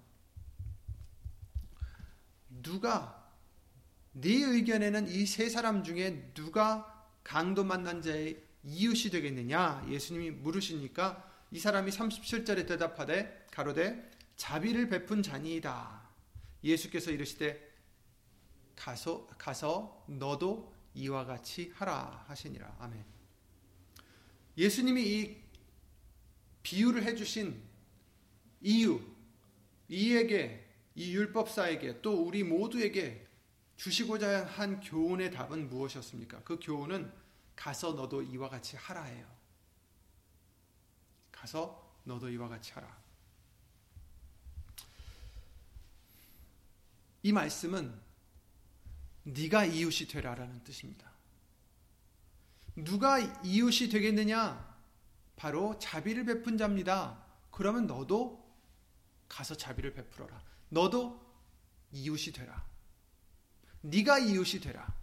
누가 2.61 3.17
네 4.13 4.29
의견에는 4.43 5.07
이 5.09 5.25
세 5.25 5.49
사람 5.49 5.83
중에 5.83 6.31
누가 6.33 7.07
강도 7.23 7.63
만난 7.63 8.01
자의 8.01 8.43
이웃이 8.63 9.09
되겠느냐? 9.11 9.85
예수님이 9.89 10.31
물으시니까 10.31 11.29
이 11.51 11.59
사람이 11.59 11.91
37절에 11.91 12.67
대답하되 12.67 13.47
가로되 13.51 14.09
자비를 14.35 14.89
베푼 14.89 15.23
자니이다. 15.23 16.09
예수께서 16.63 17.11
이르시되 17.11 17.69
가서 18.75 19.27
가서 19.37 20.05
너도 20.07 20.73
이와 20.93 21.25
같이 21.25 21.71
하라 21.75 22.25
하시니라. 22.27 22.75
아멘. 22.79 23.03
예수님이 24.57 25.03
이 25.03 25.40
비유를 26.63 27.03
해주신 27.03 27.61
이유, 28.61 29.01
이에게, 29.89 30.67
이 30.95 31.13
율법사에게, 31.15 32.01
또 32.01 32.23
우리 32.23 32.43
모두에게 32.43 33.27
주시고자 33.75 34.45
한 34.45 34.79
교훈의 34.79 35.31
답은 35.31 35.69
무엇이었습니까? 35.69 36.43
그 36.43 36.59
교훈은 36.61 37.11
가서 37.55 37.93
너도 37.93 38.21
이와 38.21 38.49
같이 38.49 38.77
하라예요. 38.77 39.27
가서 41.31 41.97
너도 42.03 42.29
이와 42.29 42.47
같이 42.47 42.71
하라. 42.73 43.01
이 47.23 47.31
말씀은 47.31 47.99
네가 49.23 49.65
이웃이 49.65 50.07
되라라는 50.07 50.63
뜻입니다. 50.63 51.11
누가 52.75 53.19
이웃이 53.19 53.89
되겠느냐? 53.89 54.70
바로 55.41 55.79
자비를 55.79 56.25
베푼 56.25 56.55
자입니다. 56.55 57.25
그러면 57.49 57.87
너도 57.87 58.47
가서 59.27 59.57
자비를 59.57 59.95
베풀어라. 59.95 60.39
너도 60.69 61.19
이웃이 61.91 62.31
되라. 62.31 62.63
네가 63.81 64.19
이웃이 64.19 64.61
되라. 64.61 64.93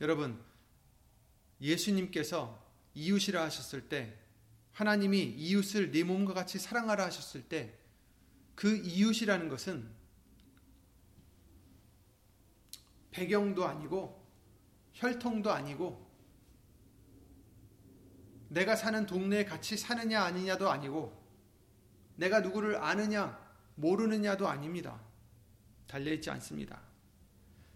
여러분, 0.00 0.42
예수님께서 1.60 2.66
이웃이라 2.94 3.42
하셨을 3.44 3.90
때 3.90 4.18
하나님이 4.72 5.20
이웃을 5.22 5.90
네 5.90 6.04
몸과 6.04 6.32
같이 6.32 6.58
사랑하라 6.58 7.04
하셨을 7.04 7.42
때 7.42 7.82
그 8.54 8.76
이웃이라는 8.76 9.48
것은 9.48 9.90
배경도 13.10 13.66
아니고 13.66 14.21
혈통도 15.02 15.50
아니고 15.50 16.00
내가 18.48 18.76
사는 18.76 19.04
동네에 19.04 19.44
같이 19.44 19.76
사느냐 19.76 20.22
아니냐도 20.22 20.70
아니고 20.70 21.20
내가 22.16 22.40
누구를 22.40 22.76
아느냐 22.76 23.36
모르느냐도 23.74 24.46
아닙니다. 24.46 25.00
달려 25.88 26.12
있지 26.12 26.30
않습니다. 26.30 26.80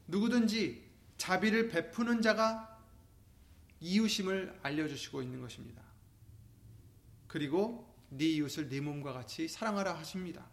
누구든지 0.07 0.87
자비를 1.17 1.69
베푸는 1.69 2.23
자가 2.23 2.81
이웃임을 3.81 4.61
알려주시고 4.63 5.23
있는 5.23 5.41
것입니다. 5.41 5.83
그리고 7.27 7.93
네 8.09 8.27
이웃을 8.27 8.69
네 8.69 8.81
몸과 8.81 9.13
같이 9.13 9.49
사랑하라 9.49 9.99
하십니다. 9.99 10.49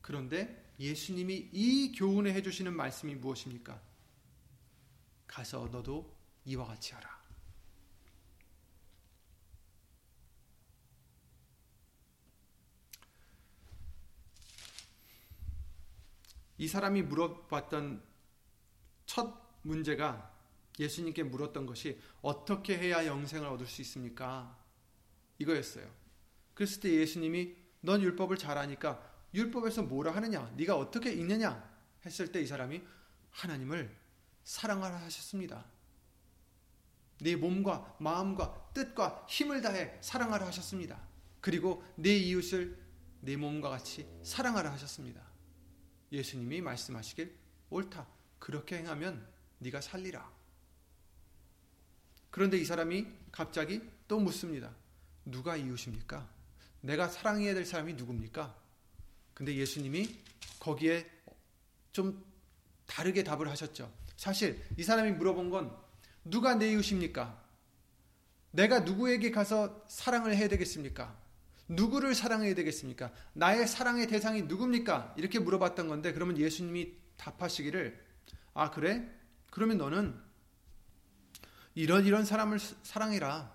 그런데 0.00 0.72
예수님이 0.80 1.50
이 1.52 1.92
교훈에 1.94 2.32
해주시는 2.32 2.74
말씀이 2.74 3.14
무엇입니까? 3.14 3.80
가서 5.26 5.68
너도 5.70 6.13
이와 6.44 6.66
같이 6.66 6.92
하라. 6.94 7.14
이 16.58 16.68
사람이 16.68 17.02
물어봤던 17.02 18.02
첫 19.06 19.34
문제가 19.62 20.32
예수님께 20.78 21.24
물었던 21.24 21.66
것이 21.66 22.00
어떻게 22.22 22.78
해야 22.78 23.06
영생을 23.06 23.46
얻을 23.48 23.66
수 23.66 23.82
있습니까? 23.82 24.56
이거였어요. 25.38 25.90
그랬을 26.54 26.80
때 26.80 26.90
예수님이 26.92 27.56
넌 27.80 28.00
율법을 28.02 28.38
잘 28.38 28.56
아니까 28.56 29.12
율법에서 29.34 29.82
뭐라 29.82 30.14
하느냐? 30.14 30.50
네가 30.56 30.76
어떻게 30.76 31.12
읽느냐? 31.12 31.72
했을 32.06 32.30
때 32.30 32.42
이 32.42 32.46
사람이 32.46 32.82
하나님을 33.30 33.94
사랑하라 34.44 34.96
하셨습니다. 35.02 35.64
내 37.20 37.36
몸과 37.36 37.96
마음과 38.00 38.70
뜻과 38.74 39.26
힘을 39.28 39.62
다해 39.62 39.98
사랑하라 40.00 40.46
하셨습니다. 40.46 41.00
그리고 41.40 41.84
내 41.96 42.16
이웃을 42.16 42.78
내 43.20 43.36
몸과 43.36 43.70
같이 43.70 44.06
사랑하라 44.22 44.72
하셨습니다. 44.72 45.22
예수님이 46.12 46.60
말씀하시길 46.60 47.34
옳다. 47.70 48.06
그렇게 48.38 48.78
행하면 48.78 49.26
네가 49.58 49.80
살리라. 49.80 50.30
그런데 52.30 52.58
이 52.58 52.64
사람이 52.64 53.06
갑자기 53.30 53.80
또 54.08 54.18
묻습니다. 54.18 54.74
누가 55.24 55.56
이웃입니까? 55.56 56.28
내가 56.80 57.08
사랑해야 57.08 57.54
될 57.54 57.64
사람이 57.64 57.94
누굽니까? 57.94 58.54
근데 59.32 59.54
예수님이 59.54 60.18
거기에 60.60 61.10
좀 61.92 62.24
다르게 62.86 63.24
답을 63.24 63.48
하셨죠. 63.48 63.92
사실 64.16 64.62
이 64.76 64.82
사람이 64.82 65.12
물어본 65.12 65.50
건 65.50 65.83
누가 66.24 66.54
내 66.54 66.72
이웃입니까? 66.72 67.42
내가 68.50 68.80
누구에게 68.80 69.30
가서 69.30 69.84
사랑을 69.88 70.36
해야 70.36 70.48
되겠습니까? 70.48 71.16
누구를 71.68 72.14
사랑해야 72.14 72.54
되겠습니까? 72.54 73.12
나의 73.32 73.66
사랑의 73.66 74.06
대상이 74.06 74.42
누굽니까? 74.42 75.14
이렇게 75.16 75.38
물어봤던 75.38 75.88
건데 75.88 76.12
그러면 76.12 76.38
예수님이 76.38 76.94
답하시기를 77.16 78.02
아 78.54 78.70
그래? 78.70 79.08
그러면 79.50 79.78
너는 79.78 80.14
이런 81.74 82.06
이런 82.06 82.24
사람을 82.24 82.58
사랑해라. 82.58 83.52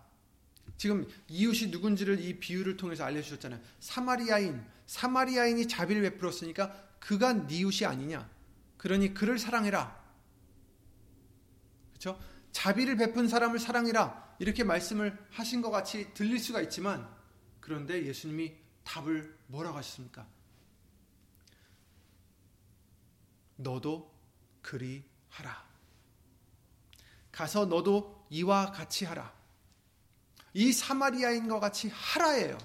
지금 0.77 1.07
이웃이 1.27 1.71
누군지를 1.71 2.19
이 2.19 2.39
비유를 2.39 2.77
통해서 2.77 3.03
알려주셨잖아요. 3.03 3.59
사마리아인, 3.79 4.63
사마리아인이 4.85 5.67
자비를 5.67 6.01
베풀었으니까 6.03 6.89
그가 6.99 7.47
네 7.47 7.57
이웃이 7.57 7.85
아니냐. 7.85 8.29
그러니 8.77 9.13
그를 9.13 9.39
사랑해라. 9.39 9.99
그렇죠? 11.89 12.19
자비를 12.51 12.97
베푼 12.97 13.27
사람을 13.27 13.59
사랑해라. 13.59 14.35
이렇게 14.39 14.63
말씀을 14.63 15.17
하신 15.31 15.61
것 15.61 15.69
같이 15.69 16.13
들릴 16.13 16.39
수가 16.39 16.61
있지만 16.61 17.09
그런데 17.59 18.05
예수님이 18.05 18.55
답을 18.83 19.37
뭐라고 19.47 19.77
하셨습니까? 19.77 20.25
너도 23.55 24.11
그리 24.61 25.03
하라. 25.29 25.67
가서 27.31 27.65
너도 27.65 28.25
이와 28.29 28.71
같이 28.71 29.05
하라. 29.05 29.33
이 30.53 30.73
사마리아인과 30.73 31.59
같이 31.59 31.89
하라예요. 31.89 32.57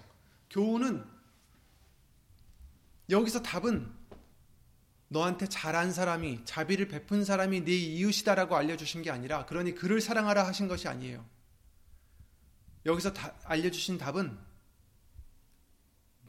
교훈은 0.50 1.04
여기서 3.10 3.42
답은 3.42 3.93
너한테 5.14 5.48
잘한 5.48 5.92
사람이 5.92 6.44
자비를 6.44 6.88
베푼 6.88 7.24
사람이 7.24 7.64
네 7.64 7.72
이웃이다라고 7.72 8.56
알려주신 8.56 9.02
게 9.02 9.12
아니라 9.12 9.46
그러니 9.46 9.76
그를 9.76 10.00
사랑하라 10.00 10.44
하신 10.44 10.66
것이 10.66 10.88
아니에요. 10.88 11.24
여기서 12.84 13.12
다, 13.12 13.32
알려주신 13.44 13.96
답은 13.96 14.36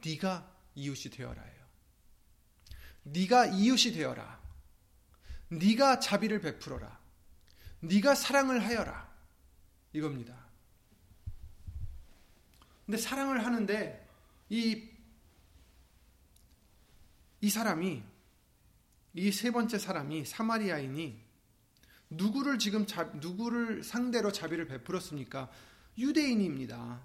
네가 0.04 0.48
이웃이 0.76 1.12
되어라예요. 1.12 1.66
네가 3.02 3.46
이웃이 3.46 3.92
되어라. 3.92 4.40
네가 5.48 5.98
자비를 5.98 6.40
베풀어라. 6.40 7.00
네가 7.80 8.14
사랑을 8.14 8.64
하여라. 8.64 9.12
이겁니다. 9.94 10.46
근데 12.84 12.98
사랑을 12.98 13.44
하는데 13.44 14.08
이, 14.48 14.88
이 17.40 17.50
사람이 17.50 18.15
이 19.16 19.32
세 19.32 19.50
번째 19.50 19.78
사람이 19.78 20.26
사마리아인이 20.26 21.18
누구를 22.10 22.58
지금 22.58 22.86
자, 22.86 23.04
누구를 23.04 23.82
상대로 23.82 24.30
자비를 24.30 24.66
베풀었습니까? 24.66 25.50
유대인입니다. 25.96 27.02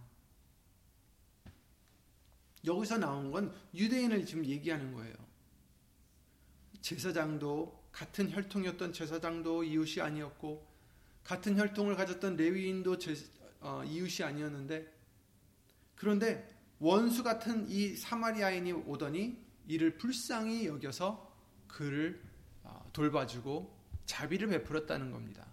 여기서 2.65 2.97
나온 2.97 3.31
건 3.31 3.53
유대인을 3.73 4.25
지금 4.25 4.45
얘기하는 4.45 4.93
거예요. 4.93 5.15
제사장도 6.81 7.81
같은 7.93 8.29
혈통이었던 8.29 8.91
제사장도 8.91 9.63
이웃이 9.63 10.01
아니었고 10.01 10.67
같은 11.23 11.57
혈통을 11.57 11.95
가졌던 11.95 12.35
레위인도 12.35 12.97
제, 12.97 13.15
어, 13.61 13.83
이웃이 13.85 14.25
아니었는데 14.27 14.91
그런데 15.95 16.47
원수 16.79 17.23
같은 17.23 17.69
이 17.69 17.95
사마리아인이 17.95 18.73
오더니 18.73 19.37
이를 19.67 19.97
불쌍히 19.97 20.65
여겨서 20.65 21.30
그를 21.71 22.21
어, 22.63 22.89
돌봐주고 22.93 23.79
자비를 24.05 24.49
베풀었다는 24.49 25.11
겁니다. 25.11 25.47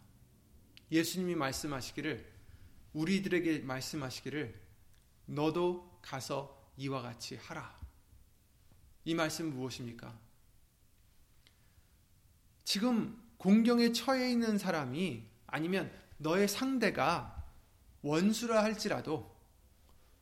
예수님이 0.91 1.35
말씀하시기를 1.35 2.33
우리들에게 2.93 3.61
말씀하시기를 3.61 4.61
너도 5.27 5.99
가서 6.03 6.73
이와 6.77 7.03
같이 7.03 7.37
하라. 7.37 7.79
이 9.05 9.15
말씀은 9.15 9.55
무엇입니까? 9.55 10.19
지금 12.65 13.23
공경에 13.37 13.93
처해 13.93 14.31
있는 14.31 14.59
사람이 14.59 15.27
아니면 15.47 15.93
너의 16.19 16.49
상대가 16.49 17.47
원수라 18.03 18.63
할지라도 18.63 19.35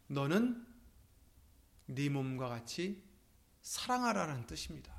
너는 0.08 0.66
네 1.86 2.08
몸과 2.08 2.48
같이 2.48 3.02
사랑하라는 3.62 4.46
뜻입니다. 4.46 4.95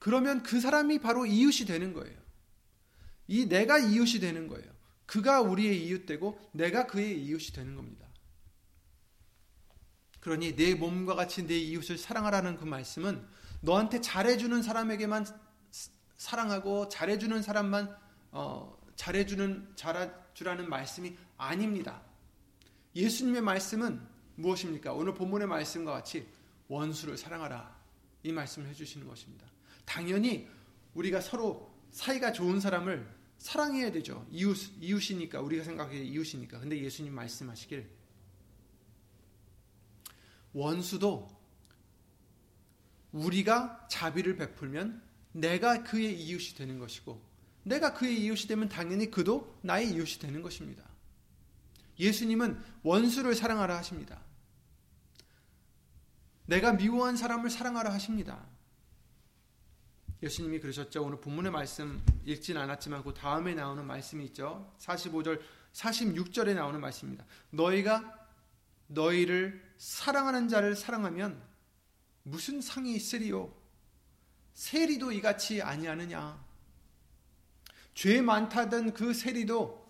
그러면 0.00 0.42
그 0.42 0.60
사람이 0.60 0.98
바로 0.98 1.26
이웃이 1.26 1.66
되는 1.66 1.92
거예요. 1.92 2.18
이 3.28 3.46
내가 3.46 3.78
이웃이 3.78 4.18
되는 4.18 4.48
거예요. 4.48 4.68
그가 5.06 5.40
우리의 5.40 5.86
이웃 5.86 6.06
되고 6.06 6.40
내가 6.52 6.86
그의 6.86 7.22
이웃이 7.22 7.52
되는 7.52 7.76
겁니다. 7.76 8.08
그러니 10.20 10.56
내 10.56 10.74
몸과 10.74 11.14
같이 11.14 11.46
내 11.46 11.56
이웃을 11.56 11.96
사랑하라는 11.96 12.56
그 12.56 12.64
말씀은 12.64 13.24
너한테 13.60 14.00
잘해주는 14.00 14.62
사람에게만 14.62 15.26
사랑하고 16.16 16.88
잘해주는 16.88 17.42
사람만 17.42 17.96
어, 18.32 18.78
잘해주는 18.96 19.72
잘해주라는 19.76 20.68
말씀이 20.68 21.16
아닙니다. 21.36 22.02
예수님의 22.94 23.42
말씀은 23.42 24.00
무엇입니까? 24.36 24.92
오늘 24.92 25.14
본문의 25.14 25.46
말씀과 25.46 25.92
같이 25.92 26.26
원수를 26.68 27.16
사랑하라 27.16 27.78
이 28.22 28.32
말씀을 28.32 28.68
해주시는 28.68 29.06
것입니다. 29.06 29.49
당연히 29.90 30.48
우리가 30.94 31.20
서로 31.20 31.68
사이가 31.90 32.32
좋은 32.32 32.60
사람을 32.60 33.12
사랑해야 33.38 33.90
되죠. 33.90 34.24
이웃 34.30 34.56
이웃이니까 34.78 35.40
우리가 35.40 35.64
생각해 35.64 35.98
이웃이니까. 35.98 36.60
근데 36.60 36.80
예수님 36.80 37.12
말씀하시길 37.12 37.90
원수도 40.52 41.28
우리가 43.10 43.88
자비를 43.90 44.36
베풀면 44.36 45.02
내가 45.32 45.82
그의 45.82 46.20
이웃이 46.22 46.54
되는 46.54 46.78
것이고 46.78 47.20
내가 47.64 47.92
그의 47.92 48.20
이웃이 48.22 48.46
되면 48.46 48.68
당연히 48.68 49.10
그도 49.10 49.58
나의 49.62 49.90
이웃이 49.90 50.20
되는 50.20 50.40
것입니다. 50.40 50.88
예수님은 51.98 52.62
원수를 52.84 53.34
사랑하라 53.34 53.76
하십니다. 53.78 54.22
내가 56.46 56.74
미워한 56.74 57.16
사람을 57.16 57.50
사랑하라 57.50 57.92
하십니다. 57.92 58.46
예수님이 60.22 60.60
그러셨죠. 60.60 61.02
오늘 61.02 61.20
본문의 61.20 61.50
말씀 61.50 62.04
읽진 62.24 62.56
않았지만 62.56 63.02
그 63.02 63.14
다음에 63.14 63.54
나오는 63.54 63.84
말씀이 63.84 64.24
있죠. 64.26 64.74
45절, 64.78 65.40
46절에 65.72 66.54
나오는 66.54 66.80
말씀입니다. 66.80 67.24
너희가 67.50 68.28
너희를 68.88 69.74
사랑하는 69.78 70.48
자를 70.48 70.76
사랑하면 70.76 71.42
무슨 72.22 72.60
상이 72.60 72.94
있으리요? 72.94 73.54
세리도 74.52 75.12
이같이 75.12 75.62
아니하느냐? 75.62 76.44
죄 77.94 78.20
많다던 78.20 78.92
그 78.92 79.14
세리도 79.14 79.80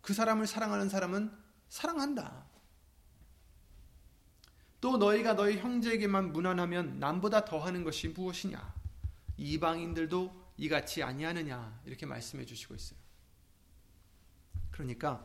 그 0.00 0.14
사람을 0.14 0.46
사랑하는 0.46 0.88
사람은 0.88 1.30
사랑한다. 1.68 2.49
또 4.80 4.96
너희가 4.96 5.34
너희 5.34 5.58
형제에게만 5.58 6.32
무난하면 6.32 6.98
남보다 6.98 7.44
더하는 7.44 7.84
것이 7.84 8.08
무엇이냐? 8.08 8.74
이방인들도 9.36 10.52
이같이 10.56 11.02
아니하느냐? 11.02 11.80
이렇게 11.84 12.06
말씀해 12.06 12.44
주시고 12.46 12.74
있어요. 12.74 12.98
그러니까 14.70 15.24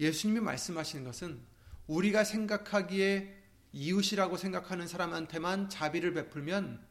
예수님이 0.00 0.40
말씀하시는 0.40 1.04
것은 1.04 1.40
우리가 1.86 2.24
생각하기에 2.24 3.36
이웃이라고 3.72 4.36
생각하는 4.36 4.88
사람한테만 4.88 5.68
자비를 5.68 6.14
베풀면 6.14 6.84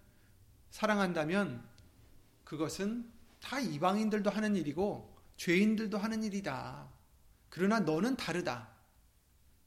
사랑한다면 0.69 1.63
그것은 2.43 3.11
다 3.41 3.59
이방인들도 3.59 4.29
하는 4.29 4.55
일이고 4.55 5.15
죄인들도 5.37 5.97
하는 5.97 6.23
일이다. 6.23 6.89
그러나 7.49 7.79
너는 7.79 8.15
다르다. 8.15 8.69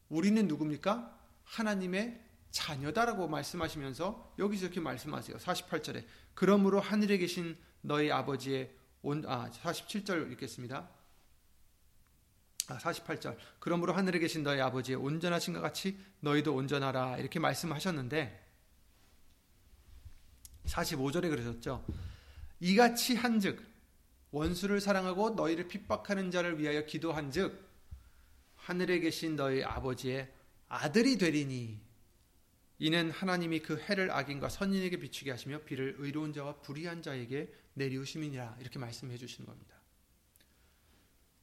우리는 0.09 0.47
누굽니까? 0.47 1.19
하나님의 1.45 2.30
자녀다라고 2.51 3.29
말씀하시면서 3.29 4.35
여기서 4.39 4.67
이렇게 4.67 4.81
말씀하세요. 4.81 5.37
48절에 5.37 6.05
그러므로 6.35 6.81
하늘에 6.81 7.19
계신 7.19 7.57
너희 7.81 8.11
아버지의 8.11 8.71
온, 9.03 9.25
아, 9.27 9.51
47절 9.51 10.33
읽겠습니다. 10.33 10.89
아, 12.69 12.79
48절. 12.79 13.37
그러므로 13.59 13.93
하늘에 13.93 14.19
계신 14.19 14.43
너희 14.43 14.61
아버지의 14.61 14.97
온전하신 14.97 15.55
것 15.55 15.61
같이 15.61 15.99
너희도 16.21 16.55
온전하라. 16.55 17.19
이렇게 17.19 17.39
말씀하셨는데 17.39 18.49
45절에 20.67 21.31
그러셨죠. 21.31 21.85
이같이 22.61 23.17
한즉 23.17 23.65
원수를 24.31 24.81
사랑하고 24.81 25.31
너희를 25.31 25.67
핍박하는 25.67 26.31
자를 26.31 26.59
위하여 26.59 26.85
기도한즉 26.85 27.69
하늘에 28.57 29.01
계신 29.01 29.35
너희 29.35 29.65
아버지의 29.65 30.33
아들이 30.69 31.19
되리니 31.19 31.81
이는 32.81 33.11
하나님이 33.11 33.61
그 33.61 33.79
해를 33.79 34.11
악인과 34.11 34.49
선인에게 34.49 34.97
비추게 34.97 35.31
하시며 35.31 35.61
비를 35.61 35.97
의로운 35.99 36.33
자와 36.33 36.63
불의한 36.63 37.03
자에게 37.03 37.53
내리우심이니라 37.75 38.57
이렇게 38.59 38.79
말씀해 38.79 39.19
주시는 39.19 39.47
겁니다. 39.47 39.77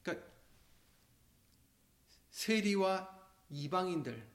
그러니까 0.01 0.27
세리와 2.31 3.29
이방인들, 3.51 4.27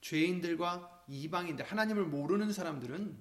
죄인들과 0.00 1.04
이방인들, 1.08 1.66
하나님을 1.66 2.06
모르는 2.06 2.50
사람들은 2.50 3.18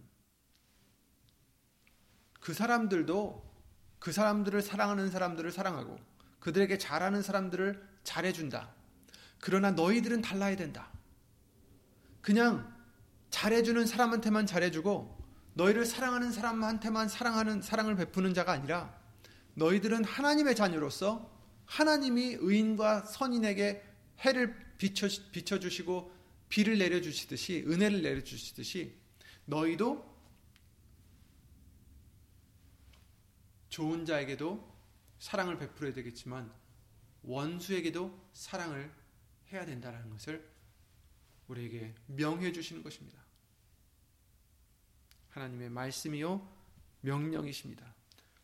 그 2.40 2.54
사람들도 2.54 3.54
그 4.00 4.14
사람들을 4.14 4.62
사랑하는 4.62 5.12
사람들을 5.12 5.52
사랑하고 5.52 6.00
그들에게 6.40 6.78
잘하는 6.78 7.22
사람들을 7.22 7.86
잘해준다. 8.06 8.74
그러나 9.42 9.72
너희들은 9.72 10.22
달라야 10.22 10.56
된다. 10.56 10.90
그냥 12.22 12.75
잘해주는 13.30 13.86
사람한테만 13.86 14.46
잘해주고 14.46 15.26
너희를 15.54 15.86
사랑하는 15.86 16.32
사람한테만 16.32 17.08
사랑하는 17.08 17.62
사랑을 17.62 17.96
베푸는 17.96 18.34
자가 18.34 18.52
아니라 18.52 19.00
너희들은 19.56 20.04
하나님의 20.04 20.56
자녀로서 20.56 21.32
하나님이 21.66 22.38
의인과 22.40 23.06
선인에게 23.06 23.84
해를 24.20 24.56
비춰, 24.78 25.08
비춰주시고 25.32 26.14
비를 26.50 26.78
내려주시듯이 26.78 27.66
은혜를 27.68 28.02
내려주시듯이 28.02 28.96
너희도 29.46 30.16
좋은 33.70 34.06
자에게도 34.06 34.74
사랑을 35.20 35.58
베풀어야 35.58 35.94
되겠지만 35.94 36.52
원수에게도 37.24 38.30
사랑을 38.34 38.92
해야 39.52 39.66
된다는 39.66 40.10
것을 40.10 40.55
우리에게 41.48 41.94
명해 42.08 42.52
주시는 42.52 42.84
것입니다. 42.84 43.20
하나님의 45.30 45.70
말씀이요 45.70 46.48
명령이십니다. 47.02 47.94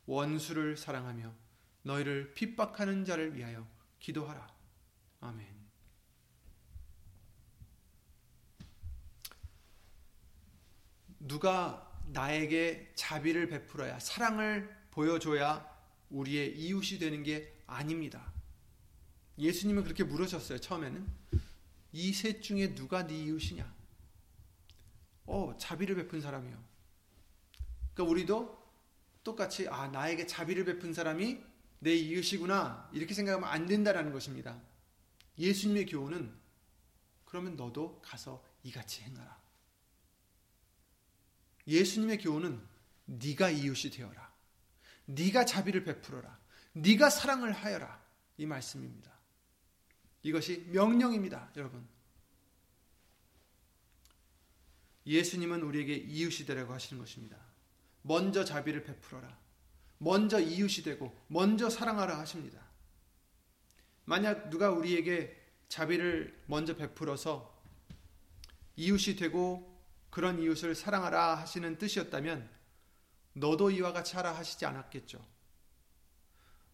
원수를 0.05 0.77
사랑하며 0.77 1.33
너희를 1.83 2.33
핍박하는 2.33 3.05
자를 3.05 3.35
위하여 3.35 3.67
기도하라. 3.99 4.47
아멘. 5.21 5.61
누가 11.19 11.87
나에게 12.07 12.91
자비를 12.95 13.47
베풀어야 13.47 13.99
사랑을 13.99 14.75
보여줘야 14.91 15.69
우리의 16.09 16.59
이웃이 16.59 16.99
되는 16.99 17.23
게 17.23 17.57
아닙니다. 17.67 18.33
예수님은 19.37 19.83
그렇게 19.83 20.03
물으셨어요. 20.03 20.59
처음에는 20.59 21.20
이 21.93 22.11
셋 22.13 22.41
중에 22.41 22.73
누가 22.73 23.05
네 23.05 23.15
이웃이냐? 23.23 23.75
어, 25.25 25.55
자비를 25.57 25.95
베푼 25.95 26.21
사람이요. 26.21 26.61
그러니까 27.93 28.11
우리도 28.11 28.61
똑같이 29.23 29.67
아 29.67 29.87
나에게 29.87 30.25
자비를 30.25 30.65
베푼 30.65 30.93
사람이 30.93 31.39
내 31.79 31.93
이웃이구나 31.95 32.89
이렇게 32.93 33.13
생각하면 33.13 33.49
안 33.49 33.65
된다라는 33.65 34.11
것입니다. 34.11 34.61
예수님의 35.37 35.85
교훈은 35.87 36.33
그러면 37.25 37.55
너도 37.55 37.99
가서 38.01 38.43
이같이 38.63 39.01
행하라. 39.03 39.39
예수님의 41.67 42.17
교훈은 42.19 42.61
네가 43.05 43.49
이웃이 43.49 43.91
되어라. 43.91 44.31
네가 45.05 45.45
자비를 45.45 45.83
베풀어라. 45.83 46.39
네가 46.73 47.09
사랑을 47.09 47.51
하여라. 47.51 48.01
이 48.37 48.45
말씀입니다. 48.45 49.11
이것이 50.23 50.65
명령입니다, 50.69 51.51
여러분. 51.55 51.87
예수님은 55.05 55.63
우리에게 55.63 55.95
이웃이 55.95 56.45
되라고 56.45 56.73
하시는 56.73 56.99
것입니다. 57.01 57.37
먼저 58.03 58.45
자비를 58.45 58.83
베풀어라. 58.83 59.39
먼저 59.97 60.39
이웃이 60.39 60.83
되고 60.83 61.15
먼저 61.27 61.69
사랑하라 61.69 62.17
하십니다. 62.19 62.59
만약 64.05 64.49
누가 64.49 64.71
우리에게 64.71 65.39
자비를 65.69 66.43
먼저 66.47 66.75
베풀어서 66.75 67.61
이웃이 68.75 69.15
되고 69.15 69.71
그런 70.09 70.41
이웃을 70.41 70.75
사랑하라 70.75 71.35
하시는 71.35 71.77
뜻이었다면 71.77 72.49
너도 73.33 73.71
이와 73.71 73.93
같이 73.93 74.15
하라 74.15 74.35
하시지 74.35 74.65
않았겠죠. 74.65 75.25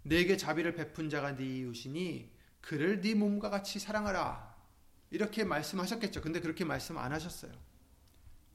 내게 0.03 0.37
자비를 0.37 0.73
베푼 0.73 1.09
자가 1.09 1.35
네 1.35 1.59
이웃이니 1.59 2.36
그를 2.61 3.01
네 3.01 3.13
몸과 3.13 3.49
같이 3.49 3.79
사랑하라. 3.79 4.55
이렇게 5.09 5.43
말씀하셨겠죠. 5.43 6.21
근데 6.21 6.41
그렇게 6.41 6.65
말씀 6.65 6.97
안 6.97 7.13
하셨어요. 7.13 7.51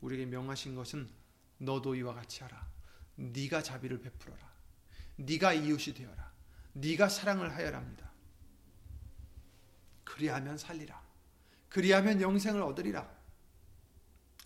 우리에게 0.00 0.26
명하신 0.26 0.74
것은 0.74 1.08
너도 1.58 1.94
이와 1.94 2.14
같이 2.14 2.42
하라. 2.42 2.68
네가 3.16 3.62
자비를 3.62 4.00
베풀어라. 4.00 4.52
네가 5.16 5.54
이웃이 5.54 5.94
되어라. 5.94 6.32
네가 6.74 7.08
사랑을 7.08 7.54
하여랍니다. 7.54 8.10
그리하면 10.04 10.58
살리라. 10.58 11.00
그리하면 11.68 12.20
영생을 12.20 12.60
얻으리라. 12.62 13.10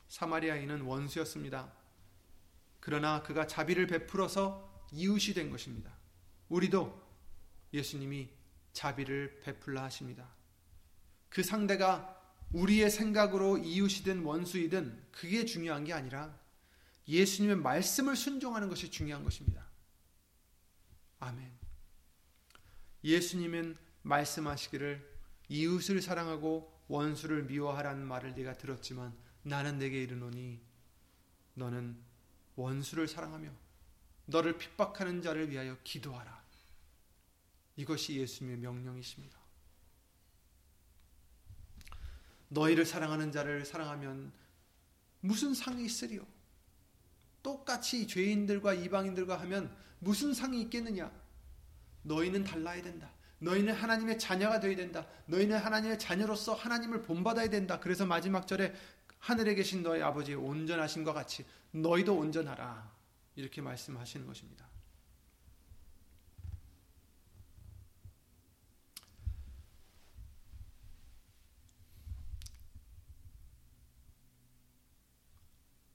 사마리아인은 0.09 0.83
원수였습니다. 0.83 1.73
그러나 2.81 3.23
그가 3.23 3.47
자비를 3.47 3.89
베풀어서 3.89 4.87
이웃이 4.93 5.35
된 5.35 5.51
것입니다. 5.51 5.93
우리도 6.49 7.05
예수님이 7.73 8.31
자비를 8.77 9.41
베풀라 9.41 9.85
하십니다. 9.85 10.29
그 11.31 11.43
상대가 11.43 12.15
우리의 12.53 12.91
생각으로 12.91 13.57
이웃이든 13.57 14.23
원수이든 14.23 15.07
그게 15.11 15.47
중요한 15.47 15.85
게 15.85 15.95
아니라 15.95 16.39
예수님의 17.09 17.57
말씀을 17.57 18.17
순종하는 18.17 18.69
것이 18.69 18.91
중요한 18.91 19.25
것입니다. 19.25 19.67
아멘. 21.21 21.51
예수님은 23.03 23.79
말씀하시기를 24.03 25.17
이웃을 25.49 26.03
사랑하고 26.03 26.71
원수를 26.89 27.45
미워하라는 27.45 28.07
말을 28.07 28.35
네가 28.35 28.59
들었지만 28.59 29.17
나는 29.43 29.79
내게 29.79 30.03
이르노니 30.03 30.61
너는 31.55 31.97
원수를 32.57 33.09
사랑하며 33.09 33.51
너를 34.27 34.59
핍박하는 34.59 35.23
자를 35.23 35.51
위하여 35.51 35.79
기도하라. 35.83 36.36
이것이 37.77 38.17
예수님의 38.17 38.59
명령이십니다. 38.59 39.39
너희를 42.49 42.87
사랑하는 42.87 43.33
자를 43.33 43.65
사랑하면 43.65 44.33
무슨 45.21 45.55
상이 45.55 45.85
있으리요? 45.85 46.27
똑같이 47.43 48.07
죄인들과 48.07 48.75
이방인들과 48.75 49.41
하면 49.41 49.75
무슨 49.99 50.35
상이 50.35 50.61
있겠느냐? 50.63 51.11
너희는 52.03 52.45
달라야 52.45 52.83
된다. 52.83 53.11
너희는 53.39 53.75
하나님의 53.75 54.19
자녀가 54.19 54.61
되어야 54.61 54.77
된다. 54.77 55.07
너희는 55.27 55.59
하나님의 55.59 55.99
자녀로서 55.99 56.55
하나님을 56.55 57.03
본받아야 57.03 57.51
된다. 57.51 57.79
그래서 57.81 58.07
마지막 58.07 58.47
절에 58.47 58.75
하늘에 59.19 59.55
계신 59.55 59.83
너희 59.83 60.01
아버지 60.03 60.35
온전하신 60.35 61.05
것 61.05 61.13
같이 61.13 61.45
너희도 61.73 62.17
온전하라. 62.17 62.91
이렇게 63.35 63.61
말씀하시는 63.61 64.27
것입니다. 64.27 64.67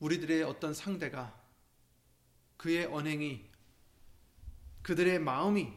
우리들의 0.01 0.43
어떤 0.43 0.73
상대가 0.73 1.39
그의 2.57 2.85
언행이 2.85 3.49
그들의 4.81 5.19
마음이 5.19 5.71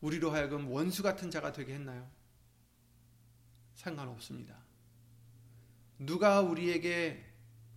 우리로 0.00 0.30
하여금 0.30 0.70
원수 0.70 1.02
같은 1.02 1.30
자가 1.30 1.52
되게 1.52 1.74
했나요? 1.74 2.10
상관없습니다. 3.74 4.56
누가 5.98 6.40
우리에게 6.40 7.24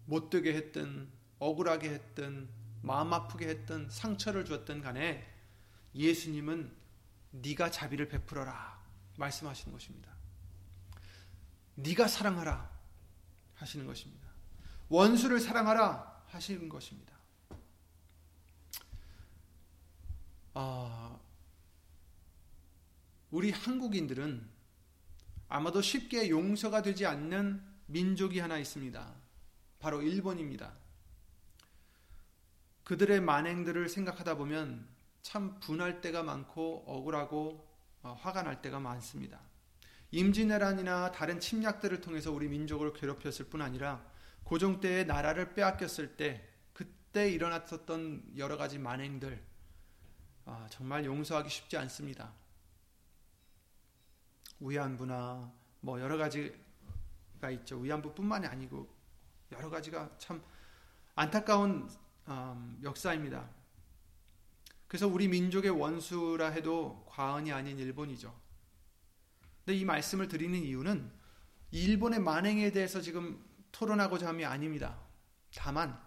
못되게 0.06 0.54
했든 0.56 1.10
억울하게 1.40 1.90
했든 1.90 2.50
마음 2.82 3.14
아프게 3.14 3.48
했든 3.50 3.90
상처를 3.90 4.46
주었든 4.46 4.82
간에 4.82 5.26
예수님은 5.96 6.76
네가 7.32 7.72
자비를 7.72 8.08
베풀어라 8.08 8.82
말씀하시는 9.18 9.72
것입니다. 9.72 10.12
네가 11.76 12.08
사랑하라 12.08 12.70
하시는 13.56 13.86
것입니다. 13.86 14.19
원수를 14.90 15.40
사랑하라 15.40 16.24
하시는 16.28 16.68
것입니다. 16.68 17.14
어, 20.56 21.20
우리 23.32 23.52
한국인들은 23.52 24.50
아마도 25.48 25.82
쉽게 25.82 26.30
용서가 26.30 26.82
되지 26.82 27.06
않는 27.06 27.64
민족이 27.86 28.40
하나 28.40 28.58
있습니다. 28.58 29.16
바로 29.80 30.02
일본입니다. 30.02 30.74
그들의 32.84 33.22
만행들을 33.22 33.88
생각하다 33.88 34.36
보면 34.36 34.88
참 35.22 35.60
분할 35.60 36.02
때가 36.02 36.24
많고 36.24 36.84
억울하고 36.88 37.68
어, 38.02 38.18
화가 38.20 38.44
날 38.44 38.62
때가 38.62 38.80
많습니다. 38.80 39.40
임진왜란이나 40.12 41.12
다른 41.12 41.40
침략들을 41.40 42.02
통해서 42.02 42.32
우리 42.32 42.48
민족을 42.48 42.94
괴롭혔을 42.94 43.46
뿐 43.46 43.62
아니라 43.62 44.04
고종 44.50 44.80
때의 44.80 45.06
나라를 45.06 45.54
빼앗겼을 45.54 46.18
때 46.18 46.44
그때 46.74 47.30
일어났었던 47.30 48.32
여러 48.36 48.58
가지 48.58 48.80
만행들 48.80 49.40
아, 50.46 50.66
정말 50.72 51.06
용서하기 51.06 51.48
쉽지 51.48 51.78
않습니다. 51.78 52.34
위안부나 54.60 55.54
뭐 55.82 56.02
여러 56.02 56.18
가지가 56.18 57.52
있죠. 57.52 57.78
위안부뿐만이 57.78 58.48
아니고 58.48 58.92
여러 59.52 59.70
가지가 59.70 60.18
참 60.18 60.42
안타까운 61.14 61.88
음, 62.28 62.80
역사입니다. 62.82 63.48
그래서 64.88 65.08
우리 65.08 65.28
민족의 65.28 65.70
원수라 65.70 66.50
해도 66.50 67.06
과언이 67.08 67.52
아닌 67.54 67.78
일본이죠. 67.78 68.36
근데 69.64 69.78
이 69.78 69.86
말씀을 69.86 70.28
드리는 70.28 70.58
이유는 70.58 71.12
일본의 71.70 72.20
만행에 72.22 72.72
대해서 72.72 73.00
지금 73.00 73.48
토론하고자 73.72 74.28
함이 74.28 74.46
아닙니다. 74.46 75.00
다만 75.56 76.00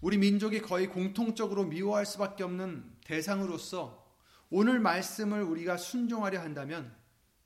우리 0.00 0.18
민족이 0.18 0.60
거의 0.62 0.88
공통적으로 0.88 1.64
미워할 1.64 2.04
수밖에 2.06 2.42
없는 2.42 2.98
대상으로서 3.04 4.02
오늘 4.50 4.80
말씀을 4.80 5.42
우리가 5.42 5.76
순종하려 5.76 6.40
한다면 6.40 6.94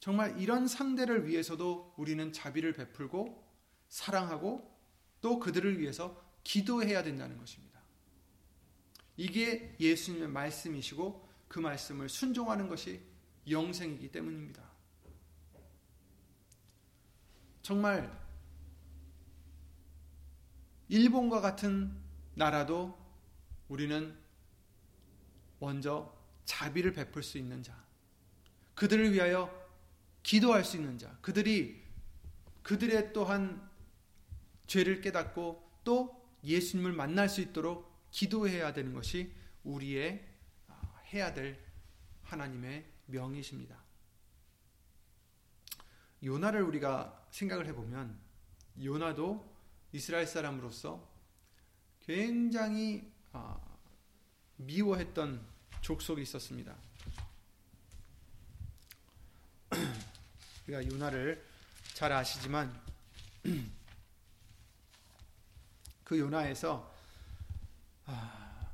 정말 0.00 0.40
이런 0.40 0.66
상대를 0.66 1.26
위해서도 1.26 1.94
우리는 1.96 2.33
자비를 2.33 2.72
베풀고 2.72 3.44
사랑하고 3.88 4.76
또 5.20 5.38
그들을 5.38 5.79
위해서 5.79 6.22
기도해야 6.44 7.02
된다는 7.02 7.38
것입니다. 7.38 7.81
이게 9.16 9.76
예수님의 9.81 10.29
말씀이시고 10.29 11.29
그 11.48 11.59
말씀을 11.59 12.09
순종하는 12.09 12.68
것이 12.68 13.00
영생이기 13.48 14.11
때문입니다. 14.11 14.62
정말 17.62 18.26
일본과 20.88 21.40
같은 21.40 21.96
나라도 22.35 22.96
우리는 23.68 24.16
먼저 25.59 26.14
자비를 26.44 26.92
베풀 26.92 27.22
수 27.22 27.38
있는 27.38 27.62
자, 27.62 27.85
그들을 28.75 29.12
위하여 29.12 29.51
기도할 30.22 30.64
수 30.64 30.77
있는 30.77 30.99
자, 30.99 31.16
그들이 31.22 31.83
그들의 32.62 33.12
또한 33.12 33.68
죄를 34.66 35.01
깨닫고 35.01 35.81
또 35.85 36.29
예수님을 36.44 36.92
만날 36.92 37.29
수 37.29 37.40
있도록 37.40 37.90
기도해야 38.11 38.72
되는 38.72 38.92
것이 38.92 39.33
우리의 39.64 40.27
아, 40.68 41.01
해야 41.12 41.33
될 41.33 41.64
하나님의 42.22 42.85
명이십니다. 43.07 43.77
요나를 46.22 46.62
우리가 46.62 47.27
생각을 47.31 47.66
해보면 47.66 48.18
요나도 48.83 49.56
이스라엘 49.92 50.27
사람으로서 50.27 51.07
굉장히 52.07 53.11
아, 53.33 53.59
미워했던 54.57 55.40
족속이 55.81 56.22
있었습니다. 56.22 56.75
우리가 60.66 60.85
요나를 60.87 61.44
잘 61.94 62.12
아시지만 62.12 62.79
그 66.05 66.18
요나에서 66.18 66.94
아, 68.07 68.72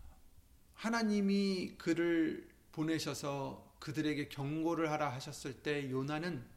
하나님이 0.74 1.76
그를 1.78 2.48
보내셔서 2.72 3.76
그들에게 3.78 4.28
경고를 4.28 4.90
하라 4.90 5.12
하셨을 5.12 5.62
때 5.62 5.90
요나는 5.90 6.51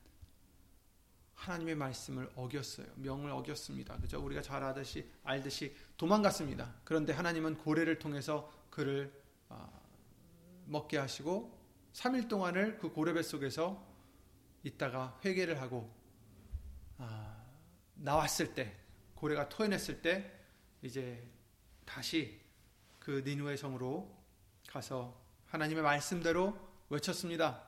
하나님의 1.35 1.75
말씀을 1.75 2.29
어겼어요. 2.35 2.87
명을 2.95 3.31
어겼습니다. 3.31 3.97
그죠? 3.97 4.23
우리가 4.23 4.41
잘 4.41 4.63
알듯이 4.63 5.09
알듯이 5.23 5.75
도망갔습니다. 5.97 6.73
그런데 6.83 7.13
하나님은 7.13 7.57
고래를 7.57 7.99
통해서 7.99 8.51
그를 8.69 9.13
아, 9.49 9.69
먹게 10.65 10.97
하시고 10.97 11.55
3일 11.93 12.27
동안을 12.27 12.79
그 12.79 12.91
고래배 12.91 13.21
속에서 13.21 13.85
있다가 14.63 15.19
회개를 15.23 15.61
하고 15.61 15.93
아, 16.97 17.45
나왔을 17.95 18.53
때 18.53 18.75
고래가 19.13 19.47
토해냈을 19.49 20.01
때 20.01 20.31
이제 20.81 21.25
다시 21.85 22.39
그 22.99 23.23
니누의 23.25 23.57
성으로 23.57 24.13
가서 24.67 25.21
하나님의 25.47 25.83
말씀대로 25.83 26.57
외쳤습니다. 26.89 27.63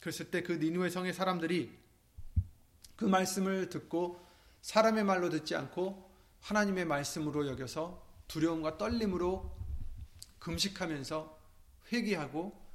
그랬을 0.00 0.30
때 0.30 0.42
그 0.42 0.52
니누의 0.52 0.90
성의 0.90 1.12
사람들이 1.12 1.85
그 2.96 3.04
말씀을 3.04 3.68
듣고 3.68 4.24
사람의 4.62 5.04
말로 5.04 5.28
듣지 5.28 5.54
않고 5.54 6.10
하나님의 6.40 6.84
말씀으로 6.86 7.46
여겨서 7.46 8.04
두려움과 8.28 8.78
떨림으로 8.78 9.54
금식하면서 10.38 11.38
회개하고 11.92 12.66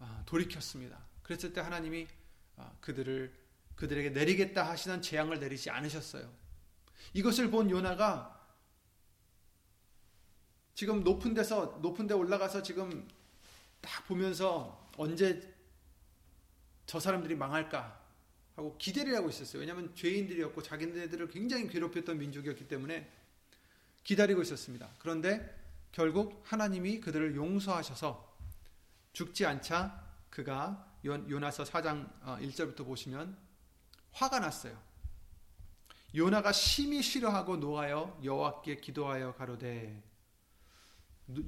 아, 0.00 0.22
돌이켰습니다. 0.26 0.98
그랬을 1.22 1.52
때 1.52 1.60
하나님이 1.60 2.06
아, 2.56 2.72
그들을 2.80 3.32
그들에게 3.76 4.10
내리겠다 4.10 4.68
하시는 4.68 5.00
재앙을 5.00 5.38
내리지 5.38 5.70
않으셨어요. 5.70 6.28
이것을 7.12 7.50
본 7.50 7.70
요나가 7.70 8.38
지금 10.74 11.02
높은 11.02 11.34
데서 11.34 11.78
높은 11.80 12.06
데 12.06 12.14
올라가서 12.14 12.62
지금 12.62 13.08
딱 13.80 14.06
보면서 14.06 14.88
언제 14.96 15.54
저 16.86 16.98
사람들이 16.98 17.36
망할까 17.36 18.07
하고 18.58 18.76
기대를 18.76 19.14
하고 19.14 19.28
있었어요. 19.28 19.60
왜냐하면 19.60 19.94
죄인들이었고 19.94 20.62
자기네들을 20.62 21.28
굉장히 21.28 21.68
괴롭혔던 21.68 22.18
민족이었기 22.18 22.66
때문에 22.66 23.08
기다리고 24.02 24.42
있었습니다. 24.42 24.90
그런데 24.98 25.56
결국 25.92 26.42
하나님이 26.44 27.00
그들을 27.00 27.36
용서하셔서 27.36 28.36
죽지 29.12 29.46
않자 29.46 30.04
그가 30.28 30.92
요나서 31.04 31.64
4장 31.64 32.10
1절부터 32.22 32.80
어, 32.80 32.84
보시면 32.84 33.36
화가 34.12 34.40
났어요. 34.40 34.76
요나가 36.16 36.50
심히 36.50 37.00
싫어하고 37.00 37.58
노하여 37.58 38.18
여호와께 38.24 38.80
기도하여 38.80 39.34
가로되 39.34 40.02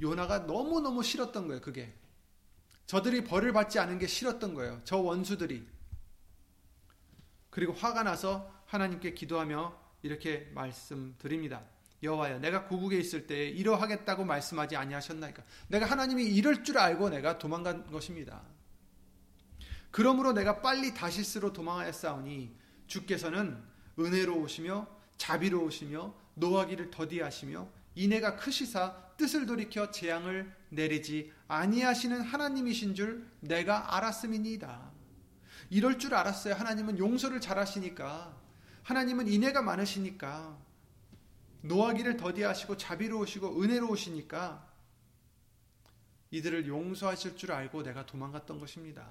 요나가 0.00 0.40
너무너무 0.40 1.02
싫었던 1.02 1.48
거예요, 1.48 1.60
그게. 1.60 1.92
저들이 2.86 3.24
벌을 3.24 3.52
받지 3.52 3.78
않은 3.80 3.98
게 3.98 4.06
싫었던 4.06 4.54
거예요. 4.54 4.80
저 4.84 4.98
원수들이. 4.98 5.79
그리고 7.50 7.72
화가 7.72 8.02
나서 8.02 8.50
하나님께 8.66 9.14
기도하며 9.14 9.76
이렇게 10.02 10.50
말씀드립니다. 10.54 11.62
여호와여 12.02 12.38
내가 12.38 12.66
고국에 12.66 12.98
있을 12.98 13.26
때 13.26 13.48
이러하겠다고 13.48 14.24
말씀하지 14.24 14.76
아니하셨나이까 14.76 15.42
내가 15.68 15.86
하나님이 15.86 16.24
이럴 16.24 16.64
줄 16.64 16.78
알고 16.78 17.10
내가 17.10 17.38
도망간 17.38 17.90
것입니다. 17.90 18.42
그러므로 19.90 20.32
내가 20.32 20.62
빨리 20.62 20.94
다시스로 20.94 21.52
도망하였사오니 21.52 22.56
주께서는 22.86 23.62
은혜로우시며 23.98 24.86
자비로우시며 25.18 26.14
노하기를 26.34 26.90
더디하시며 26.90 27.68
이내가 27.96 28.36
크시사 28.36 28.96
뜻을 29.16 29.44
돌이켜 29.44 29.90
재앙을 29.90 30.50
내리지 30.70 31.32
아니하시는 31.48 32.22
하나님이신 32.22 32.94
줄 32.94 33.28
내가 33.40 33.96
알았음이니이다. 33.96 34.99
이럴 35.70 35.98
줄 35.98 36.14
알았어요. 36.14 36.54
하나님은 36.54 36.98
용서를 36.98 37.40
잘하시니까. 37.40 38.36
하나님은 38.82 39.28
인애가 39.28 39.62
많으시니까. 39.62 40.58
노하기를 41.62 42.16
더디하시고 42.16 42.76
자비로우시고 42.76 43.62
은혜로우시니까 43.62 44.68
이들을 46.30 46.66
용서하실 46.66 47.36
줄 47.36 47.52
알고 47.52 47.82
내가 47.82 48.06
도망갔던 48.06 48.58
것입니다. 48.58 49.08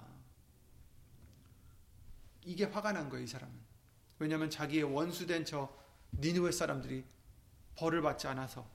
이게 2.44 2.66
화가 2.66 2.92
난 2.92 3.10
거예요, 3.10 3.24
이 3.24 3.28
사람은. 3.28 3.54
왜냐하면 4.18 4.50
자기의 4.50 4.84
원수된 4.84 5.46
저 5.46 5.74
니누의 6.14 6.52
사람들이 6.52 7.06
벌을 7.76 8.02
받지 8.02 8.28
않아서 8.28 8.70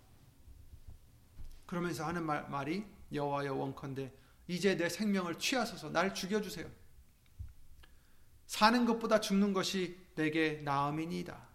그러면서 1.67 2.07
하는 2.07 2.25
말, 2.25 2.49
말이 2.49 2.85
여호와여 3.13 3.55
원컨대 3.55 4.13
이제 4.47 4.77
내 4.77 4.89
생명을 4.89 5.39
취하소서 5.39 5.91
날 5.91 6.15
죽여주세요. 6.15 6.84
사는 8.55 8.87
것보다 8.87 9.19
죽는 9.19 9.53
것이 9.53 9.99
내게 10.15 10.61
나음이니이다. 10.63 11.49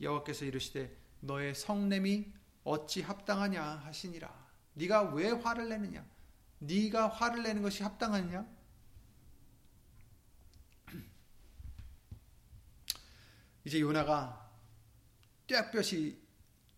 여호와께서 0.00 0.44
이르시되 0.44 0.96
너의 1.18 1.56
성냄이 1.56 2.32
어찌 2.62 3.02
합당하냐 3.02 3.60
하시니라. 3.60 4.32
네가 4.74 5.12
왜 5.14 5.32
화를 5.32 5.68
내느냐? 5.68 6.06
네가 6.60 7.08
화를 7.08 7.42
내는 7.42 7.62
것이 7.62 7.82
합당하느냐? 7.82 8.46
이제 13.64 13.80
요나가 13.80 14.48
떼약볕이 15.48 16.22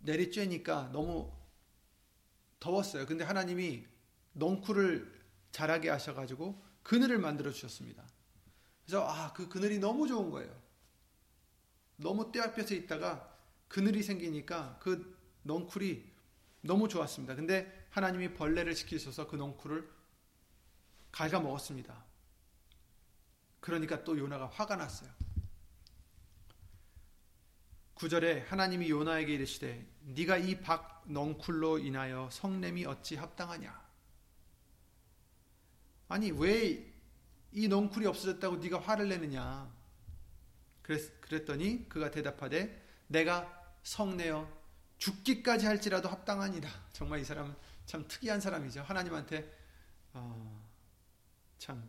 내리쬐니까 0.03 0.93
너무 0.93 1.31
더웠어요. 2.59 3.05
근데 3.05 3.23
하나님이 3.23 3.85
넝쿨을 4.33 5.15
자라게 5.53 5.91
하셔가지고 5.91 6.65
그늘을 6.83 7.19
만들어 7.19 7.53
주셨습니다. 7.53 8.03
그래서 8.87 9.07
아 9.09 9.33
그 9.35 9.49
그늘이 9.49 9.79
너무 9.79 10.07
좋은 10.07 10.31
거예요. 10.31 10.55
너무 11.97 12.31
떼약볕에 12.31 12.75
있다가 12.77 13.37
그늘이 13.69 14.03
생기니까 14.03 14.79
그 14.81 15.17
넝쿨이 15.43 16.05
너무 16.63 16.89
좋았습니다. 16.89 17.35
근데 17.35 17.87
하나님이 17.91 18.35
벌레를 18.35 18.75
시키셔서 18.75 19.27
그 19.29 19.37
넝쿨을 19.37 19.91
갉아 21.13 21.41
먹었습니다. 21.41 22.05
그러니까 23.61 24.05
또 24.05 24.17
요나가 24.19 24.47
화가 24.47 24.77
났어요. 24.77 25.11
9절에 27.97 28.47
하나님이 28.47 28.91
요나에게 28.91 29.33
이르시되 29.35 29.87
네가 30.03 30.37
이 30.39 30.61
박 30.61 31.05
넝쿨로 31.07 31.79
인하여 31.79 32.29
성냄이 32.33 32.85
어찌 32.85 33.15
합당하냐 33.17 33.87
아니 36.09 36.31
왜 36.33 36.86
이 37.57 37.69
넝쿨이 37.69 38.07
없어졌다고 38.07 38.57
네가 38.57 38.81
화를 38.81 39.09
내느냐? 39.09 39.67
그랬, 40.83 41.21
그랬더니 41.23 41.89
그가 41.89 42.11
대답하되 42.11 42.87
내가 43.07 43.51
성내어 43.83 44.47
죽기까지 44.99 45.65
할지라도 45.65 46.11
합당하니라. 46.11 46.69
정말 46.93 47.21
이 47.21 47.25
사람은 47.25 47.57
참 47.87 48.07
특이한 48.07 48.43
사람이죠. 48.43 48.83
하나님한테 48.83 49.51
어, 50.13 50.69
참 51.59 51.89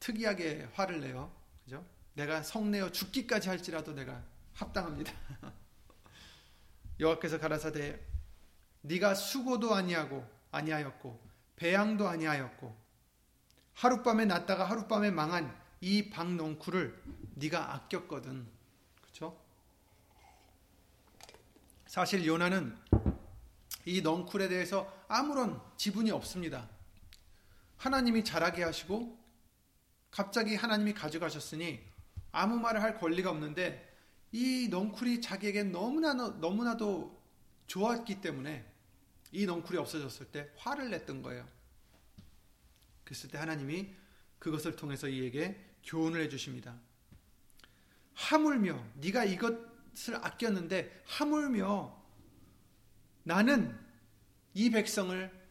특이하게 0.00 0.70
화를 0.72 1.00
내요. 1.00 1.30
그죠? 1.64 1.84
내가 2.14 2.42
성내어 2.42 2.90
죽기까지 2.90 3.50
할지라도 3.50 3.92
내가 3.92 4.24
합당합니다. 4.54 5.12
여호와께서 7.00 7.38
가라사대 7.38 8.00
네가 8.80 9.14
수고도 9.14 9.74
아니하고 9.74 10.26
아니하였고 10.52 11.20
배양도 11.56 12.08
아니하였고 12.08 12.83
하룻밤에 13.74 14.24
났다가 14.26 14.64
하룻밤에 14.64 15.10
망한 15.10 15.54
이 15.80 16.10
박농쿨을 16.10 17.02
네가 17.34 17.74
아꼈거든. 17.74 18.46
사실 21.94 22.26
요나는 22.26 22.76
이 23.84 24.02
넝쿨에 24.02 24.48
대해서 24.48 24.92
아무런 25.06 25.60
지분이 25.76 26.10
없습니다. 26.10 26.68
하나님이 27.76 28.24
자라게 28.24 28.64
하시고 28.64 29.16
갑자기 30.10 30.56
하나님이 30.56 30.92
가져가셨으니 30.92 31.80
아무 32.32 32.56
말을 32.56 32.82
할 32.82 32.98
권리가 32.98 33.30
없는데 33.30 33.96
이 34.32 34.66
넝쿨이 34.72 35.20
자기에게 35.20 35.62
너무나 35.62 36.14
너무나도 36.14 37.16
좋았기 37.68 38.20
때문에 38.20 38.64
이 39.30 39.46
넝쿨이 39.46 39.78
없어졌을 39.78 40.26
때 40.26 40.50
화를 40.56 40.90
냈던 40.90 41.22
거예요. 41.22 41.46
그랬을 43.04 43.30
때 43.30 43.38
하나님이 43.38 43.94
그것을 44.38 44.76
통해서 44.76 45.08
이에게 45.08 45.58
교훈을 45.84 46.20
해 46.20 46.28
주십니다. 46.28 46.74
하물며 48.14 48.82
네가 48.94 49.24
이것을 49.24 50.16
아꼈는데 50.22 51.02
하물며 51.06 52.02
나는 53.24 53.78
이 54.54 54.70
백성을 54.70 55.44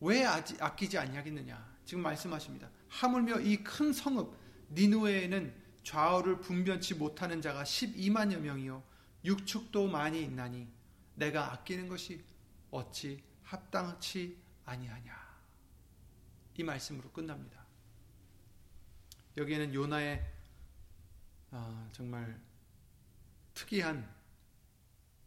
왜 0.00 0.24
아끼지 0.24 0.98
아니하겠느냐. 0.98 1.70
지금 1.84 2.02
말씀하십니다. 2.02 2.70
하물며 2.88 3.40
이 3.40 3.56
큰 3.62 3.92
성읍 3.92 4.34
니누에는 4.72 5.54
좌우를 5.82 6.40
분변치 6.40 6.94
못하는 6.94 7.40
자가 7.42 7.64
12만여 7.64 8.38
명이요 8.38 8.82
육축도 9.24 9.88
많이 9.88 10.22
있나니 10.22 10.68
내가 11.14 11.52
아끼는 11.52 11.88
것이 11.88 12.22
어찌 12.70 13.22
합당치 13.42 14.38
아니하냐. 14.64 15.29
이 16.60 16.62
말씀으로 16.62 17.10
끝납니다. 17.10 17.64
여기에는 19.38 19.72
요나의 19.72 20.30
아, 21.52 21.88
정말 21.90 22.38
특이한 23.54 24.06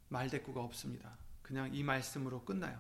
말대꾸가 0.09 0.61
없습니다. 0.61 1.17
그냥 1.41 1.73
이 1.73 1.81
말씀으로 1.81 2.45
끝나요. 2.45 2.79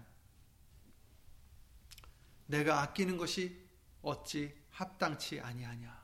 내가 2.45 2.83
아끼는 2.83 3.17
것이 3.17 3.59
어찌 4.03 4.55
합당치 4.69 5.39
아니하냐. 5.39 6.03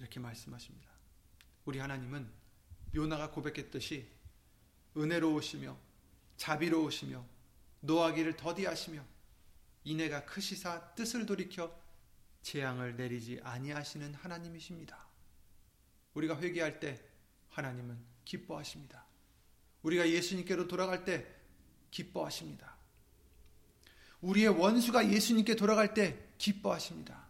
이렇게 0.00 0.18
말씀하십니다. 0.18 0.90
우리 1.64 1.78
하나님은 1.78 2.28
요나가 2.96 3.30
고백했듯이 3.30 4.10
은혜로우시며 4.96 5.78
자비로우시며 6.36 7.24
노하기를 7.78 8.36
더디하시며 8.36 9.11
인애가 9.84 10.24
크시사 10.24 10.94
뜻을 10.94 11.26
돌이켜 11.26 11.76
재앙을 12.42 12.96
내리지 12.96 13.40
아니하시는 13.42 14.14
하나님이십니다. 14.14 15.06
우리가 16.14 16.40
회개할 16.40 16.80
때 16.80 17.00
하나님은 17.50 17.98
기뻐하십니다. 18.24 19.04
우리가 19.82 20.08
예수님께로 20.08 20.68
돌아갈 20.68 21.04
때 21.04 21.26
기뻐하십니다. 21.90 22.76
우리의 24.20 24.48
원수가 24.48 25.10
예수님께 25.10 25.56
돌아갈 25.56 25.94
때 25.94 26.28
기뻐하십니다. 26.38 27.26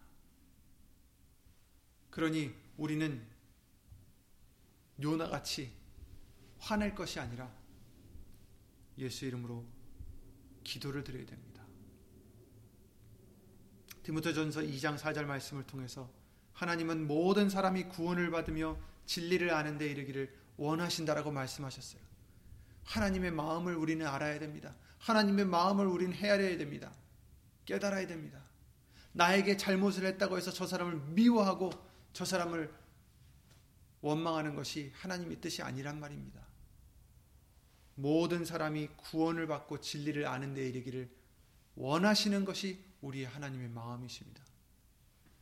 그러니 2.10 2.54
우리는 2.76 3.26
요나같이 5.02 5.72
화낼 6.58 6.94
것이 6.94 7.18
아니라 7.18 7.50
예수 8.98 9.24
이름으로 9.24 9.64
기도를 10.62 11.02
드려야 11.02 11.26
됩니다. 11.26 11.51
디모데전서 14.02 14.60
2장 14.62 14.98
4절 14.98 15.24
말씀을 15.24 15.64
통해서 15.64 16.10
하나님은 16.54 17.06
모든 17.06 17.48
사람이 17.48 17.84
구원을 17.84 18.30
받으며 18.30 18.76
진리를 19.06 19.52
아는 19.52 19.78
데 19.78 19.86
이르기를 19.86 20.32
원하신다라고 20.56 21.30
말씀하셨어요. 21.30 22.00
하나님의 22.84 23.30
마음을 23.30 23.74
우리는 23.74 24.06
알아야 24.06 24.38
됩니다. 24.38 24.74
하나님의 24.98 25.46
마음을 25.46 25.86
우리는 25.86 26.12
헤아려야 26.12 26.58
됩니다. 26.58 26.92
깨달아야 27.64 28.06
됩니다. 28.06 28.40
나에게 29.12 29.56
잘못을 29.56 30.04
했다고 30.06 30.36
해서 30.36 30.50
저 30.50 30.66
사람을 30.66 30.96
미워하고 31.14 31.70
저 32.12 32.24
사람을 32.24 32.72
원망하는 34.00 34.54
것이 34.54 34.92
하나님의 34.94 35.40
뜻이 35.40 35.62
아니란 35.62 36.00
말입니다. 36.00 36.40
모든 37.94 38.44
사람이 38.44 38.88
구원을 38.96 39.46
받고 39.46 39.80
진리를 39.80 40.26
아는 40.26 40.54
데 40.54 40.68
이르기를 40.68 41.10
원하시는 41.76 42.44
것이 42.44 42.82
우리의 43.02 43.26
하나님의 43.26 43.68
마음이십니다. 43.68 44.42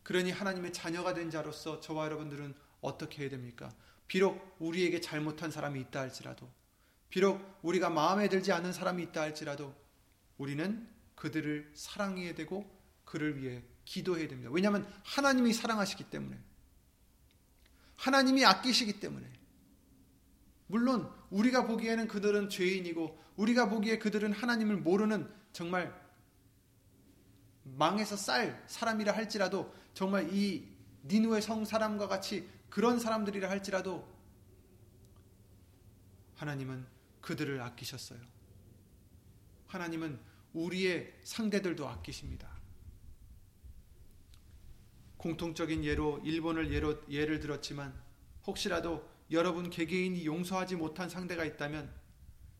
그러니 0.03 0.33
하나님의 0.33 0.73
자녀가 0.73 1.15
된 1.15 1.31
자로서 1.31 1.81
저와 1.81 2.07
여러분들은 2.07 2.55
어떻게 2.81 3.23
해야 3.23 3.31
됩니까? 3.31 3.73
비록 4.09 4.57
우리에게 4.59 5.01
잘못한 5.01 5.51
사람이 5.51 5.81
있다 5.81 6.01
할지라도, 6.01 6.51
비록 7.11 7.41
우리가 7.63 7.91
마음에 7.91 8.29
들지 8.29 8.51
않는 8.53 8.73
사람이 8.73 9.03
있다 9.05 9.21
할지라도, 9.21 9.75
우리는 10.37 10.89
그들을 11.15 11.71
사랑해야 11.75 12.35
되고, 12.35 12.69
그를 13.05 13.41
위해 13.41 13.63
기도해야 13.85 14.29
됩니다. 14.29 14.51
왜냐하면 14.53 14.91
하나님이 15.05 15.53
사랑하시기 15.53 16.05
때문에. 16.11 16.39
하나님이 17.97 18.45
아끼시기 18.45 19.01
때문에. 19.01 19.31
물론 20.67 21.13
우리가 21.31 21.67
보기에는 21.67 22.07
그들은 22.07 22.49
죄인이고 22.49 23.21
우리가 23.37 23.69
보기에 23.69 23.99
그들은 23.99 24.33
하나님을 24.33 24.77
모르는 24.77 25.29
정말 25.53 25.93
망해서 27.77 28.17
쌀 28.17 28.63
사람이라 28.67 29.15
할지라도 29.15 29.75
정말 29.95 30.33
이 30.33 30.69
니누의 31.05 31.43
성 31.43 31.65
사람과 31.65 32.09
같이 32.09 32.49
그런 32.69 32.99
사람들이라 32.99 33.49
할지라도 33.49 34.07
하나님은 36.37 36.87
그들을 37.21 37.61
아끼셨어요. 37.61 38.21
하나님은 39.67 40.19
우리의 40.53 41.15
상대들도 41.23 41.89
아끼십니다. 41.89 42.49
공통적인 45.17 45.85
예로 45.85 46.21
일본을 46.25 46.73
예로, 46.73 47.03
예를 47.11 47.41
들었지만 47.41 47.95
혹시라도 48.47 49.09
여러분 49.31 49.69
개개인이 49.69 50.25
용서하지 50.25 50.77
못한 50.77 51.09
상대가 51.09 51.45
있다면 51.45 51.93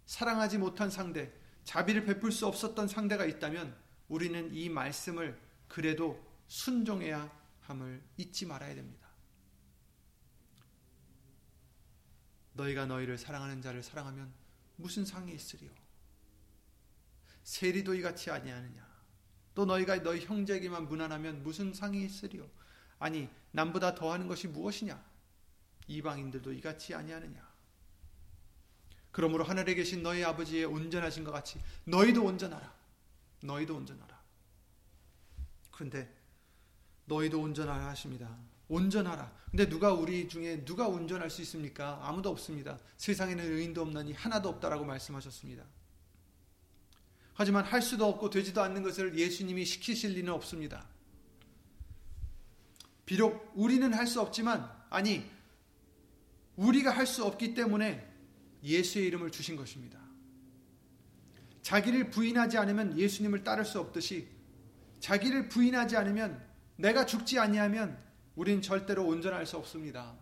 사랑하지 0.05 0.59
못한 0.59 0.91
상대, 0.91 1.33
자비를 1.65 2.05
베풀 2.05 2.33
수 2.33 2.47
없었던 2.47 2.87
상대가 2.87 3.25
있다면 3.25 3.75
우리는 4.11 4.53
이 4.53 4.69
말씀을 4.69 5.41
그래도 5.69 6.21
순종해야 6.49 7.31
함을 7.61 8.03
잊지 8.17 8.45
말아야 8.45 8.75
됩니다. 8.75 9.09
너희가 12.55 12.87
너희를 12.87 13.17
사랑하는 13.17 13.63
자를 13.63 13.83
사랑하면 13.85 14.33
무슨 14.77 15.05
상이 15.05 15.33
있으리요? 15.33 15.71
세리도 17.45 17.95
이같이 17.95 18.33
아니하느냐? 18.33 18.91
또 19.55 19.65
너희가 19.65 20.03
너희 20.03 20.25
형제에게만 20.25 20.89
무난하면 20.89 21.45
무슨 21.45 21.73
상이 21.73 22.05
있으리요? 22.05 22.51
아니 22.99 23.29
남보다 23.53 23.95
더하는 23.95 24.27
것이 24.27 24.49
무엇이냐? 24.49 25.03
이방인들도 25.87 26.53
이같이 26.53 26.95
아니하느냐? 26.95 27.49
그러므로 29.13 29.45
하늘에 29.45 29.75
계신 29.75 30.03
너희 30.03 30.25
아버지의 30.25 30.65
온전하신 30.65 31.23
것 31.23 31.31
같이 31.31 31.61
너희도 31.85 32.25
온전하라. 32.25 32.80
너희도 33.43 33.77
온전하라. 33.77 34.21
그런데 35.71 36.15
너희도 37.07 37.41
온전하라 37.41 37.89
하십니다. 37.89 38.39
온전하라. 38.69 39.33
근데 39.51 39.69
누가 39.69 39.93
우리 39.93 40.29
중에 40.29 40.65
누가 40.65 40.87
온전할 40.87 41.29
수 41.29 41.43
있습니까? 41.43 41.99
아무도 42.03 42.31
없습니다. 42.31 42.79
세상에는 42.99 43.45
의인도 43.45 43.83
없나니 43.83 44.13
하나도 44.13 44.49
없다라고 44.49 44.85
말씀하셨습니다. 44.85 45.65
하지만 47.35 47.65
할 47.65 47.83
수도 47.83 48.07
없고 48.07 48.31
되지도 48.31 48.63
않는 48.63 48.83
것을 48.83 49.19
예수님이 49.19 49.65
시키실 49.65 50.13
리는 50.13 50.33
없습니다. 50.33 50.87
비록 53.07 53.51
우리는 53.55 53.93
할 53.93 54.07
수 54.07 54.21
없지만 54.21 54.71
아니 54.91 55.29
우리가 56.57 56.91
할 56.91 57.07
수 57.07 57.25
없기 57.25 57.55
때문에 57.55 58.07
예수의 58.63 59.07
이름을 59.07 59.31
주신 59.31 59.57
것입니다. 59.57 60.00
자기를 61.63 62.11
부인하지 62.11 62.59
않으면 62.59 62.99
예수님을 62.99 63.45
따를 63.45 63.65
수 63.65 63.81
없듯이 63.81 64.29
자기를 65.01 65.49
부인하지 65.49 65.97
않으면 65.97 66.43
내가 66.77 67.07
죽지 67.07 67.39
아니하면 67.39 67.99
우린 68.35 68.63
절대로 68.63 69.07
온전할 69.07 69.47
수 69.47 69.57
없습니다. 69.59 70.15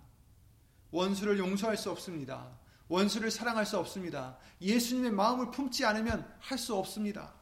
원수를 0.91 1.39
용서할 1.39 1.77
수 1.77 1.91
없습니다. 1.91 2.59
원수를 2.89 3.31
사랑할 3.31 3.67
수 3.67 3.79
없습니다. 3.79 4.39
예수님의 4.61 5.13
마음을 5.13 5.51
품지 5.51 5.85
않으면 5.85 6.27
할 6.41 6.59
수 6.59 6.75
없습니다. 6.75 7.35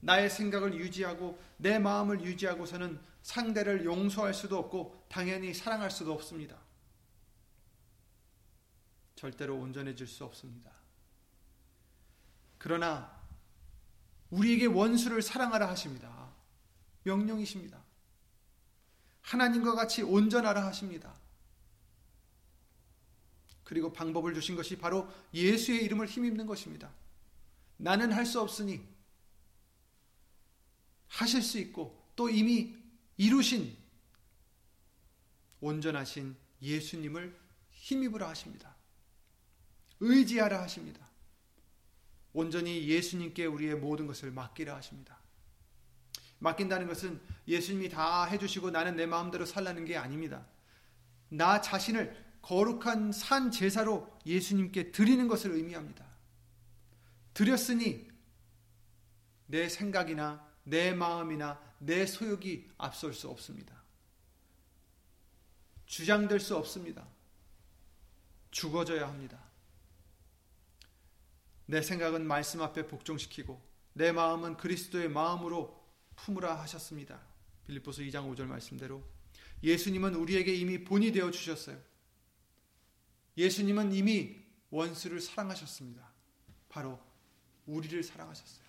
나의 0.00 0.30
생각을 0.30 0.74
유지하고 0.74 1.38
내 1.56 1.78
마음을 1.78 2.22
유지하고서는 2.22 3.00
상대를 3.22 3.84
용서할 3.84 4.32
수도 4.32 4.58
없고 4.58 5.04
당연히 5.08 5.52
사랑할 5.52 5.90
수도 5.90 6.12
없습니다. 6.12 6.56
절대로 9.16 9.56
온전해질 9.56 10.06
수 10.06 10.24
없습니다. 10.24 10.77
그러나 12.58 13.16
우리에게 14.30 14.66
원수를 14.66 15.22
사랑하라 15.22 15.68
하십니다. 15.70 16.32
명령이십니다. 17.04 17.82
하나님과 19.22 19.74
같이 19.74 20.02
온전하라 20.02 20.66
하십니다. 20.66 21.14
그리고 23.64 23.92
방법을 23.92 24.34
주신 24.34 24.56
것이 24.56 24.78
바로 24.78 25.10
예수의 25.34 25.84
이름을 25.84 26.06
힘입는 26.06 26.46
것입니다. 26.46 26.90
나는 27.76 28.12
할 28.12 28.26
수 28.26 28.40
없으니 28.40 28.82
하실 31.08 31.42
수 31.42 31.58
있고 31.58 32.10
또 32.16 32.28
이미 32.28 32.76
이루신 33.16 33.76
온전하신 35.60 36.36
예수님을 36.62 37.38
힘입으라 37.70 38.28
하십니다. 38.30 38.74
의지하라 40.00 40.62
하십니다. 40.62 41.07
온전히 42.38 42.86
예수님께 42.86 43.46
우리의 43.46 43.74
모든 43.74 44.06
것을 44.06 44.30
맡기라 44.30 44.76
하십니다. 44.76 45.18
맡긴다는 46.38 46.86
것은 46.86 47.20
예수님이 47.48 47.88
다 47.88 48.26
해주시고 48.26 48.70
나는 48.70 48.94
내 48.94 49.06
마음대로 49.06 49.44
살라는 49.44 49.84
게 49.84 49.96
아닙니다. 49.96 50.46
나 51.30 51.60
자신을 51.60 52.16
거룩한 52.42 53.10
산 53.10 53.50
제사로 53.50 54.16
예수님께 54.24 54.92
드리는 54.92 55.26
것을 55.26 55.50
의미합니다. 55.50 56.06
드렸으니 57.34 58.08
내 59.46 59.68
생각이나 59.68 60.46
내 60.62 60.94
마음이나 60.94 61.60
내 61.78 62.06
소욕이 62.06 62.70
앞설 62.78 63.14
수 63.14 63.28
없습니다. 63.28 63.82
주장될 65.86 66.38
수 66.38 66.56
없습니다. 66.56 67.04
죽어져야 68.52 69.08
합니다. 69.08 69.47
내 71.70 71.82
생각은 71.82 72.26
말씀 72.26 72.62
앞에 72.62 72.86
복종시키고 72.86 73.62
내 73.92 74.10
마음은 74.10 74.56
그리스도의 74.56 75.10
마음으로 75.10 75.78
품으라 76.16 76.58
하셨습니다. 76.62 77.20
빌립보서 77.66 78.00
2장 78.02 78.34
5절 78.34 78.46
말씀대로 78.46 79.04
예수님은 79.62 80.14
우리에게 80.14 80.54
이미 80.54 80.82
본이 80.82 81.12
되어 81.12 81.30
주셨어요. 81.30 81.78
예수님은 83.36 83.92
이미 83.92 84.36
원수를 84.70 85.20
사랑하셨습니다. 85.20 86.10
바로 86.70 86.98
우리를 87.66 88.02
사랑하셨어요. 88.02 88.66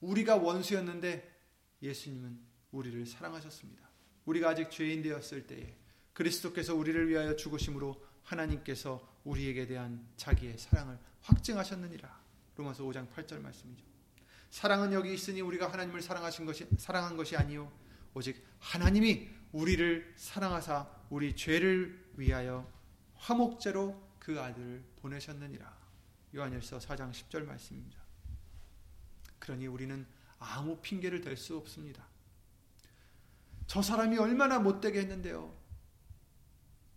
우리가 0.00 0.36
원수였는데 0.36 1.40
예수님은 1.82 2.40
우리를 2.72 3.04
사랑하셨습니다. 3.04 3.86
우리가 4.24 4.50
아직 4.50 4.70
죄인 4.70 5.02
되었을 5.02 5.46
때에 5.46 5.76
그리스도께서 6.14 6.74
우리를 6.74 7.06
위하여 7.10 7.36
죽으심으로 7.36 8.02
하나님께서 8.22 9.06
우리에게 9.24 9.66
대한 9.66 10.06
자기의 10.16 10.58
사랑을 10.58 10.98
확증하셨느니라. 11.22 12.18
로마서 12.56 12.84
5장 12.84 13.10
8절 13.12 13.40
말씀이죠. 13.40 13.84
사랑은 14.50 14.92
여기 14.92 15.12
있으니 15.12 15.40
우리가 15.40 15.70
하나님을 15.70 16.00
사랑하신 16.00 16.46
것이 16.46 16.66
사랑한 16.78 17.16
것이 17.16 17.36
아니요 17.36 17.70
오직 18.14 18.42
하나님이 18.58 19.28
우리를 19.52 20.14
사랑하사 20.16 20.88
우리 21.10 21.36
죄를 21.36 22.12
위하여 22.16 22.70
화목제로 23.14 24.08
그 24.18 24.40
아들을 24.40 24.84
보내셨느니라. 24.96 25.78
요한일서 26.34 26.78
4장 26.78 27.10
10절 27.10 27.44
말씀입니다. 27.44 27.98
그러니 29.38 29.66
우리는 29.66 30.06
아무 30.38 30.78
핑계를 30.80 31.20
댈 31.20 31.36
수 31.36 31.56
없습니다. 31.56 32.06
저 33.66 33.82
사람이 33.82 34.18
얼마나 34.18 34.58
못되게 34.58 35.00
했는데요. 35.00 35.54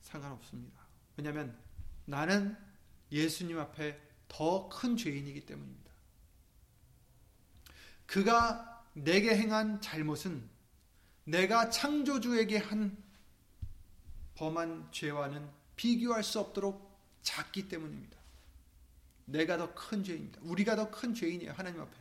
상관없습니다. 0.01 0.79
왜냐하면 1.17 1.57
나는 2.11 2.57
예수님 3.09 3.57
앞에 3.57 3.97
더 4.27 4.67
큰 4.67 4.97
죄인이기 4.97 5.45
때문입니다. 5.45 5.91
그가 8.05 8.85
내게 8.93 9.35
행한 9.35 9.79
잘못은 9.79 10.49
내가 11.23 11.69
창조주에게 11.69 12.57
한 12.57 13.01
범한 14.35 14.89
죄와는 14.91 15.49
비교할 15.77 16.21
수 16.23 16.39
없도록 16.39 16.99
작기 17.21 17.69
때문입니다. 17.69 18.17
내가 19.25 19.57
더 19.57 19.73
큰 19.73 20.03
죄입니다. 20.03 20.39
우리가 20.43 20.75
더 20.75 20.91
큰 20.91 21.13
죄인이에요. 21.13 21.53
하나님 21.53 21.79
앞에. 21.79 21.97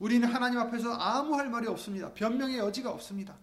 우리는 0.00 0.26
하나님 0.28 0.58
앞에서 0.58 0.92
아무 0.94 1.36
할 1.36 1.48
말이 1.48 1.68
없습니다. 1.68 2.12
변명의 2.12 2.58
여지가 2.58 2.90
없습니다. 2.90 3.38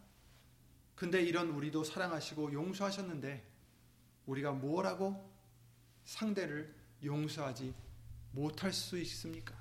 근데 0.95 1.21
이런 1.21 1.51
우리도 1.51 1.85
사랑하시고 1.85 2.51
용서하셨는데 2.51 3.47
우리가 4.25 4.51
뭐라고 4.51 5.32
상대를 6.05 6.73
용서하지 7.03 7.73
못할 8.31 8.73
수 8.73 8.97
있습니까? 8.99 9.55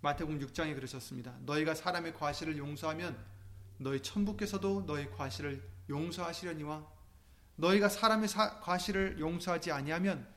마태복음 0.00 0.40
6장에 0.40 0.74
그러셨습니다. 0.74 1.36
너희가 1.42 1.74
사람의 1.74 2.14
과실을 2.14 2.58
용서하면 2.58 3.16
너희 3.78 4.00
천부께서도 4.00 4.84
너희 4.86 5.08
과실을 5.10 5.62
용서하시려니와 5.88 6.86
너희가 7.56 7.88
사람의 7.88 8.28
사, 8.28 8.60
과실을 8.60 9.18
용서하지 9.20 9.70
아니하면 9.72 10.28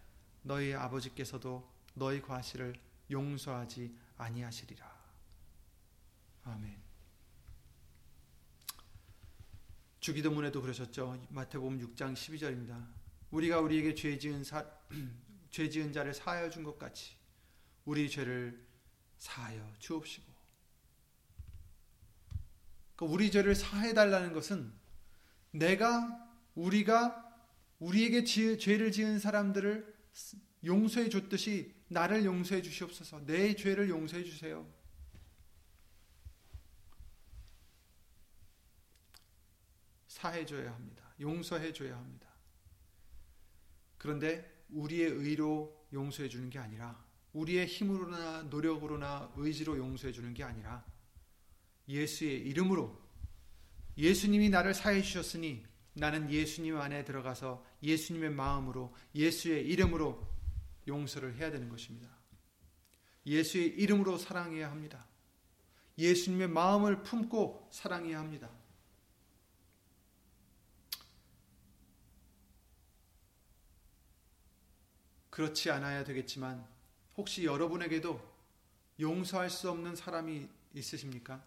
너희 0.43 0.73
아버지께서도 0.73 1.67
너희 1.95 2.21
과실을 2.21 2.75
용서하지 3.09 3.95
아니하시리라. 4.17 4.95
아멘. 6.43 6.85
주기도문에도 9.99 10.61
그러셨죠. 10.61 11.19
마태복음 11.29 11.79
6장 11.79 12.13
12절입니다. 12.13 13.04
우리가 13.35 13.59
우리에게 13.59 13.95
죄 13.95 14.17
지은 14.17 14.43
사, 14.43 14.65
죄 15.51 15.69
지은 15.69 15.91
자를 15.91 16.13
사하여 16.13 16.49
준 16.49 16.63
것 16.63 16.79
같이 16.79 17.17
우리 17.83 18.09
죄를 18.09 18.65
사하여 19.17 19.73
주옵시고. 19.79 20.33
그러니까 22.95 23.13
우리 23.13 23.29
죄를 23.31 23.53
사해 23.53 23.93
달라는 23.93 24.31
것은 24.31 24.71
내가 25.51 26.25
우리가 26.55 27.23
우리에게 27.79 28.23
지, 28.23 28.57
죄를 28.57 28.91
지은 28.93 29.19
사람들을 29.19 29.93
용서해 30.63 31.09
줬듯이 31.09 31.75
나를 31.89 32.23
용서해 32.23 32.61
주시옵소서. 32.61 33.25
내 33.25 33.53
죄를 33.53 33.89
용서해 33.89 34.23
주세요. 34.23 34.65
사해 40.07 40.45
줘야 40.45 40.73
합니다. 40.73 41.13
용서해 41.19 41.73
줘야 41.73 41.97
합니다. 41.97 42.24
그런데 44.05 44.63
우리의 44.69 45.09
의로 45.09 45.87
용서해 45.91 46.29
주는 46.29 46.47
게 46.51 46.59
아니라 46.59 47.03
우리의 47.33 47.65
힘으로나 47.65 48.43
노력으로나 48.43 49.33
의지로 49.35 49.77
용서해 49.79 50.13
주는 50.13 50.31
게 50.35 50.43
아니라 50.43 50.85
예수의 51.87 52.41
이름으로 52.41 53.01
예수님이 53.97 54.49
나를 54.49 54.75
사해 54.75 55.01
주셨으니 55.01 55.65
나는 55.93 56.29
예수님 56.29 56.77
안에 56.77 57.03
들어가서 57.03 57.65
예수님의 57.81 58.29
마음으로 58.29 58.93
예수의 59.15 59.65
이름으로 59.69 60.23
용서를 60.87 61.35
해야 61.37 61.49
되는 61.49 61.67
것입니다. 61.67 62.07
예수의 63.25 63.69
이름으로 63.69 64.19
사랑해야 64.19 64.69
합니다. 64.69 65.07
예수님의 65.97 66.49
마음을 66.49 67.01
품고 67.01 67.69
사랑해야 67.71 68.19
합니다. 68.19 68.51
그렇지 75.35 75.69
않아야 75.69 76.05
되겠지만 76.05 76.65
혹시 77.17 77.43
여러분에게도 77.43 78.21
용서할 79.01 79.49
수 79.49 79.69
없는 79.69 79.93
사람이 79.93 80.47
있으십니까? 80.73 81.43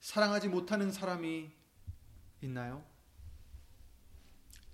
사랑하지 0.00 0.48
못하는 0.48 0.92
사람이 0.92 1.50
있나요? 2.42 2.84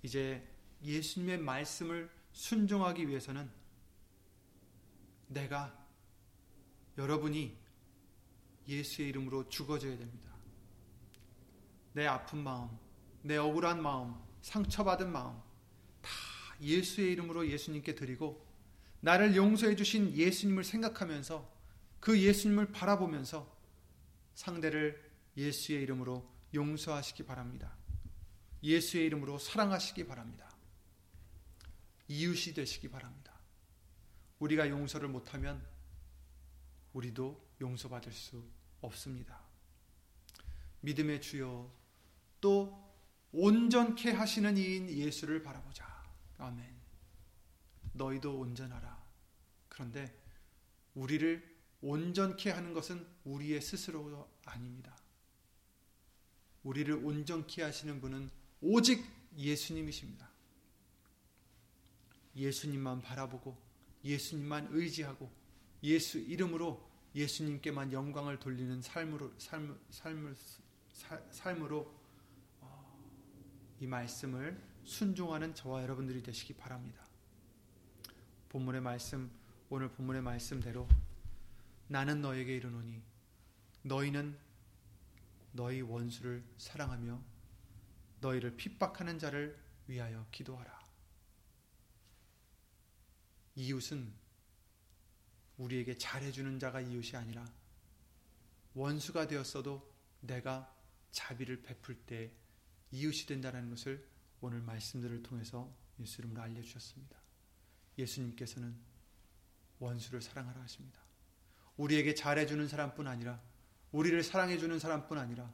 이제 0.03 0.45
예수님의 0.83 1.37
말씀을 1.37 2.11
순종하기 2.33 3.07
위해서는 3.07 3.49
내가 5.27 5.73
여러분이 6.97 7.57
예수의 8.67 9.07
이름으로 9.07 9.47
죽어져야 9.47 9.97
됩니다. 9.97 10.29
내 11.93 12.05
아픈 12.05 12.39
마음, 12.43 12.77
내 13.21 13.37
억울한 13.37 13.81
마음, 13.81 14.13
상처받은 14.41 15.09
마음 15.09 15.39
다 15.39 15.44
예수의 16.61 17.13
이름으로 17.13 17.49
예수님께 17.49 17.95
드리고 17.95 18.45
나를 19.01 19.35
용서해 19.35 19.75
주신 19.75 20.15
예수님을 20.15 20.63
생각하면서 20.63 21.53
그 21.99 22.19
예수님을 22.19 22.71
바라보면서 22.71 23.55
상대를 24.33 25.03
예수의 25.37 25.83
이름으로 25.83 26.27
용서하시기 26.53 27.23
바랍니다. 27.23 27.75
예수의 28.63 29.05
이름으로 29.05 29.37
사랑하시기 29.37 30.07
바랍니다. 30.07 30.49
이웃이 32.07 32.53
되시기 32.53 32.89
바랍니다. 32.89 33.33
우리가 34.39 34.69
용서를 34.69 35.07
못하면 35.07 35.63
우리도 36.93 37.43
용서받을 37.61 38.11
수 38.11 38.43
없습니다. 38.81 39.39
믿음의 40.81 41.21
주여 41.21 41.71
또 42.41 42.85
온전케 43.31 44.11
하시는 44.11 44.55
이인 44.57 44.89
예수를 44.89 45.43
바라보자. 45.43 45.94
아멘. 46.37 46.75
너희도 47.93 48.39
온전하라. 48.39 49.03
그런데 49.69 50.21
우리를 50.93 51.55
온전케 51.81 52.49
하는 52.49 52.73
것은 52.73 53.05
우리의 53.25 53.61
스스로가 53.61 54.27
아닙니다. 54.45 54.95
우리를 56.63 56.93
온전케 56.95 57.61
하시는 57.61 58.01
분은 58.01 58.31
오직 58.61 59.05
예수님이십니다. 59.37 60.29
예수님만 62.35 63.01
바라보고 63.01 63.57
예수님만 64.03 64.69
의지하고 64.71 65.31
예수 65.83 66.17
이름으로 66.19 66.89
예수님께만 67.13 67.93
영광을 67.93 68.39
돌리는 68.39 68.81
삶으로 68.81 69.33
삶, 69.37 69.79
삶을 69.89 70.35
삶으로 71.31 71.93
어, 72.59 72.99
이 73.79 73.87
말씀을 73.87 74.61
순종하는 74.85 75.55
저와 75.55 75.81
여러분들이 75.81 76.21
되시기 76.21 76.53
바랍니다. 76.53 77.05
본문의 78.49 78.81
말씀 78.81 79.31
오늘 79.69 79.89
본문의 79.89 80.21
말씀대로 80.21 80.87
나는 81.87 82.21
너에게 82.21 82.55
이르노니 82.55 83.01
너희는 83.81 84.37
너희 85.51 85.81
원수를 85.81 86.43
사랑하며 86.57 87.21
너희를 88.21 88.55
핍박하는 88.57 89.19
자를 89.19 89.59
위하여 89.87 90.25
기도하라. 90.31 90.85
이웃은 93.55 94.13
우리에게 95.57 95.97
잘해주는 95.97 96.59
자가 96.59 96.81
이웃이 96.81 97.15
아니라 97.15 97.45
원수가 98.73 99.27
되었어도 99.27 99.93
내가 100.21 100.73
자비를 101.11 101.61
베풀 101.61 101.95
때 102.05 102.31
이웃이 102.91 103.25
된다는 103.25 103.69
것을 103.69 104.14
오늘 104.45 104.61
말씀들을 104.61 105.23
통해서 105.23 105.75
예수 105.99 106.21
이름으로 106.21 106.39
알려주셨습니다. 106.39 107.17
예수님께서는 107.97 108.75
원수를 109.79 110.21
사랑하라 110.21 110.61
하십니다. 110.61 111.01
우리에게 111.77 112.13
잘해주는 112.13 112.67
사람뿐 112.67 113.07
아니라 113.07 113.41
우리를 113.91 114.21
사랑해주는 114.21 114.77
사람뿐 114.77 115.17
아니라 115.17 115.51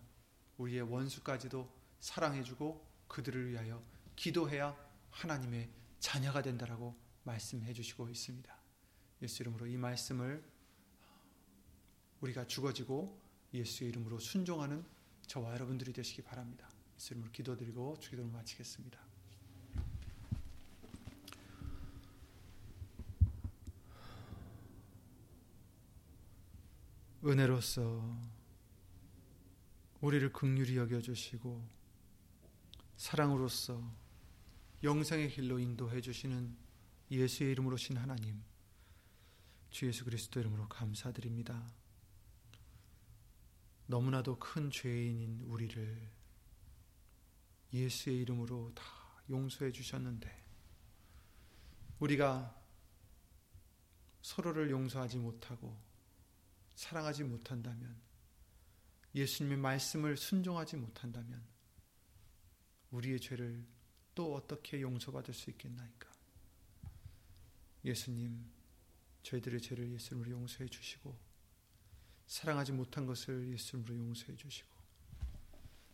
우리의 0.57 0.81
원수까지도 0.81 1.73
사랑해주고 2.01 2.85
그들을 3.07 3.49
위하여 3.49 3.81
기도해야 4.17 4.75
하나님의 5.09 5.69
자녀가 5.99 6.41
된다라고 6.41 6.99
말씀해 7.23 7.71
주시고 7.71 8.09
있습니다. 8.09 8.53
예수 9.21 9.43
이름으로 9.43 9.67
이 9.67 9.77
말씀을 9.77 10.43
우리가 12.19 12.45
죽어지고 12.45 13.21
예수의 13.53 13.91
이름으로 13.91 14.19
순종하는 14.19 14.85
저와 15.27 15.53
여러분들이 15.53 15.93
되시기 15.93 16.23
바랍니다. 16.23 16.70
예수 17.01 17.13
이름으로 17.15 17.31
기도드리고 17.31 17.97
주기도를 17.99 18.29
마치겠습니다. 18.29 18.99
은혜로서 27.25 28.17
우리를 30.01 30.31
극률히 30.31 30.77
여겨주시고 30.77 31.67
사랑으로서 32.97 33.81
영생의 34.83 35.29
길로 35.31 35.57
인도해 35.57 36.01
주시는 36.01 36.55
예수의 37.09 37.53
이름으로 37.53 37.77
신 37.77 37.97
하나님 37.97 38.43
주 39.71 39.87
예수 39.87 40.05
그리스도 40.05 40.39
이름으로 40.39 40.67
감사드립니다. 40.67 41.67
너무나도 43.87 44.37
큰 44.37 44.69
죄인인 44.69 45.41
우리를 45.47 46.20
예수의 47.73 48.19
이름으로 48.21 48.71
다 48.73 48.83
용서해 49.29 49.71
주셨는데 49.71 50.43
우리가 51.99 52.59
서로를 54.21 54.69
용서하지 54.69 55.17
못하고 55.17 55.77
사랑하지 56.75 57.23
못한다면 57.23 57.95
예수님의 59.13 59.57
말씀을 59.57 60.17
순종하지 60.17 60.77
못한다면 60.77 61.43
우리의 62.91 63.19
죄를 63.19 63.63
또 64.15 64.35
어떻게 64.35 64.81
용서받을 64.81 65.33
수 65.33 65.49
있겠나이까? 65.49 66.09
예수님, 67.85 68.45
저희들의 69.23 69.61
죄를 69.61 69.91
예수님으로 69.93 70.31
용서해 70.31 70.69
주시고 70.69 71.17
사랑하지 72.27 72.73
못한 72.73 73.05
것을 73.05 73.51
예수님으로 73.51 73.97
용서해 73.97 74.35
주시고 74.35 74.70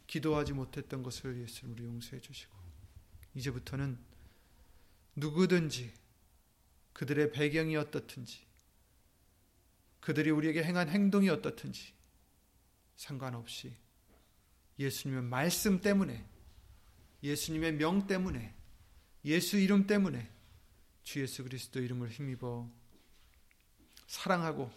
기도하지 0.07 0.53
못했던 0.53 1.03
것을 1.03 1.41
예수님으로 1.41 1.85
용서해 1.85 2.21
주시고 2.21 2.55
이제부터는 3.35 3.97
누구든지 5.15 5.93
그들의 6.93 7.31
배경이 7.31 7.75
어떻든지 7.75 8.45
그들이 9.99 10.31
우리에게 10.31 10.63
행한 10.63 10.89
행동이 10.89 11.29
어떻든지 11.29 11.93
상관없이 12.95 13.75
예수님의 14.79 15.23
말씀 15.23 15.81
때문에 15.81 16.25
예수님의 17.21 17.73
명 17.73 18.07
때문에 18.07 18.55
예수 19.25 19.57
이름 19.57 19.85
때문에 19.85 20.31
주 21.03 21.21
예수 21.21 21.43
그리스도 21.43 21.81
이름을 21.81 22.09
힘입어 22.09 22.69
사랑하고 24.07 24.71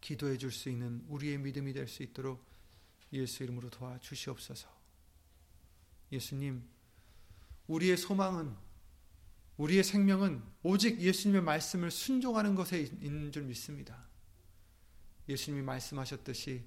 기도해 0.00 0.38
줄 0.38 0.50
수 0.50 0.70
있는 0.70 1.04
우리의 1.08 1.38
믿음이 1.38 1.72
될 1.72 1.86
수 1.86 2.02
있도록 2.02 2.51
예수 3.12 3.42
이름으로 3.42 3.70
도와주시옵소서. 3.70 4.68
예수님, 6.10 6.62
우리의 7.66 7.96
소망은 7.96 8.54
우리의 9.56 9.84
생명은 9.84 10.42
오직 10.62 11.00
예수님의 11.00 11.42
말씀을 11.42 11.90
순종하는 11.90 12.54
것에 12.54 12.80
있는 12.80 13.30
줄 13.30 13.44
믿습니다. 13.44 14.06
예수님이 15.28 15.62
말씀하셨듯이 15.62 16.64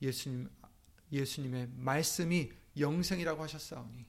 예수님 0.00 0.48
예수님의 1.10 1.68
말씀이 1.74 2.50
영생이라고 2.78 3.42
하셨사오니 3.42 4.06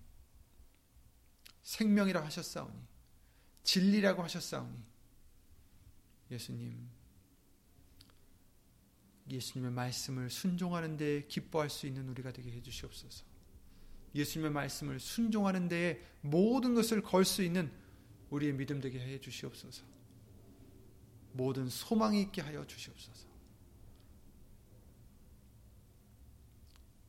생명이라고 1.64 2.26
하셨사오니 2.26 2.80
진리라고 3.64 4.24
하셨사오니 4.24 4.84
예수님 6.32 6.90
예수님의 9.30 9.72
말씀을 9.72 10.30
순종하는 10.30 10.98
데 10.98 11.26
기뻐할 11.28 11.70
수 11.70 11.88
있는 11.88 12.08
우리가 12.10 12.32
되게 12.32 12.52
해 12.52 12.62
주시옵소서. 12.62 13.24
예수님의 14.16 14.52
말씀을 14.52 15.00
순종하는 15.00 15.68
데에 15.68 16.02
모든 16.22 16.76
것을 16.76 17.02
걸 17.02 17.26
수 17.26 17.42
있는 17.44 17.72
우리의 18.30 18.54
믿음 18.54 18.80
되게 18.80 19.00
해 19.00 19.20
주시옵소서. 19.20 19.84
모든 21.34 21.70
소망이 21.70 22.22
있게 22.22 22.42
하여 22.42 22.66
주시옵소서. 22.66 23.28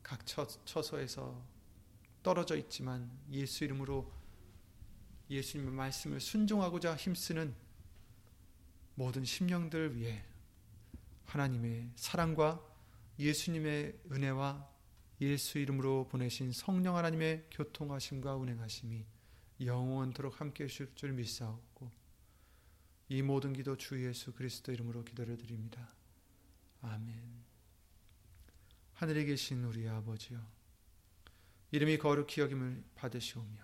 각 0.01 0.25
처소에서 0.65 1.43
떨어져 2.21 2.55
있지만 2.57 3.11
예수 3.31 3.63
이름으로 3.63 4.11
예수님의 5.29 5.73
말씀을 5.73 6.19
순종하고자 6.19 6.95
힘쓰는 6.95 7.55
모든 8.95 9.25
심령들 9.25 9.95
위해 9.97 10.23
하나님의 11.25 11.91
사랑과 11.95 12.61
예수님의 13.19 13.99
은혜와 14.11 14.69
예수 15.21 15.59
이름으로 15.59 16.07
보내신 16.07 16.51
성령 16.51 16.97
하나님의 16.97 17.47
교통하심과 17.51 18.35
운행하심이 18.35 19.05
영원토록 19.61 20.41
함께 20.41 20.65
하실 20.65 20.93
줄 20.95 21.13
믿사옵고 21.13 21.91
이 23.09 23.21
모든 23.21 23.53
기도 23.53 23.77
주 23.77 24.03
예수 24.05 24.33
그리스도 24.33 24.71
이름으로 24.71 25.03
기도를 25.03 25.37
드립니다. 25.37 25.93
아멘. 26.81 27.45
하늘에 28.93 29.25
계신 29.25 29.63
우리 29.63 29.87
아버지여 29.87 30.39
이름이 31.71 31.97
거룩히 31.97 32.41
여김을 32.41 32.83
받으시오며 32.95 33.61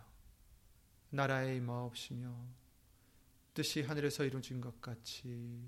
나라의 1.10 1.58
임하옵시며 1.58 2.62
뜻이 3.54 3.82
하늘에서 3.82 4.24
이루어진 4.24 4.62
것 4.62 4.80
같이 4.82 5.68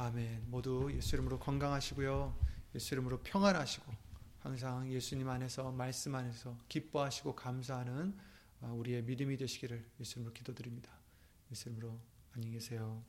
아멘 0.00 0.44
모두 0.46 0.92
예수 0.94 1.16
이름으로 1.16 1.40
건강하시고요 1.40 2.32
예수 2.76 2.94
이름으로 2.94 3.18
평안하시고 3.24 3.92
항상 4.38 4.88
예수님 4.92 5.28
안에서 5.28 5.72
말씀 5.72 6.14
안에서 6.14 6.56
기뻐하시고 6.68 7.34
감사하는 7.34 8.16
아, 8.60 8.68
우리의 8.68 9.02
믿음이 9.02 9.36
되시기를 9.36 9.84
예수 10.00 10.14
이름으로 10.14 10.32
기도드립니다. 10.32 10.90
예수 11.50 11.68
이름으로 11.68 11.98
안녕히 12.32 12.54
계세요. 12.54 13.02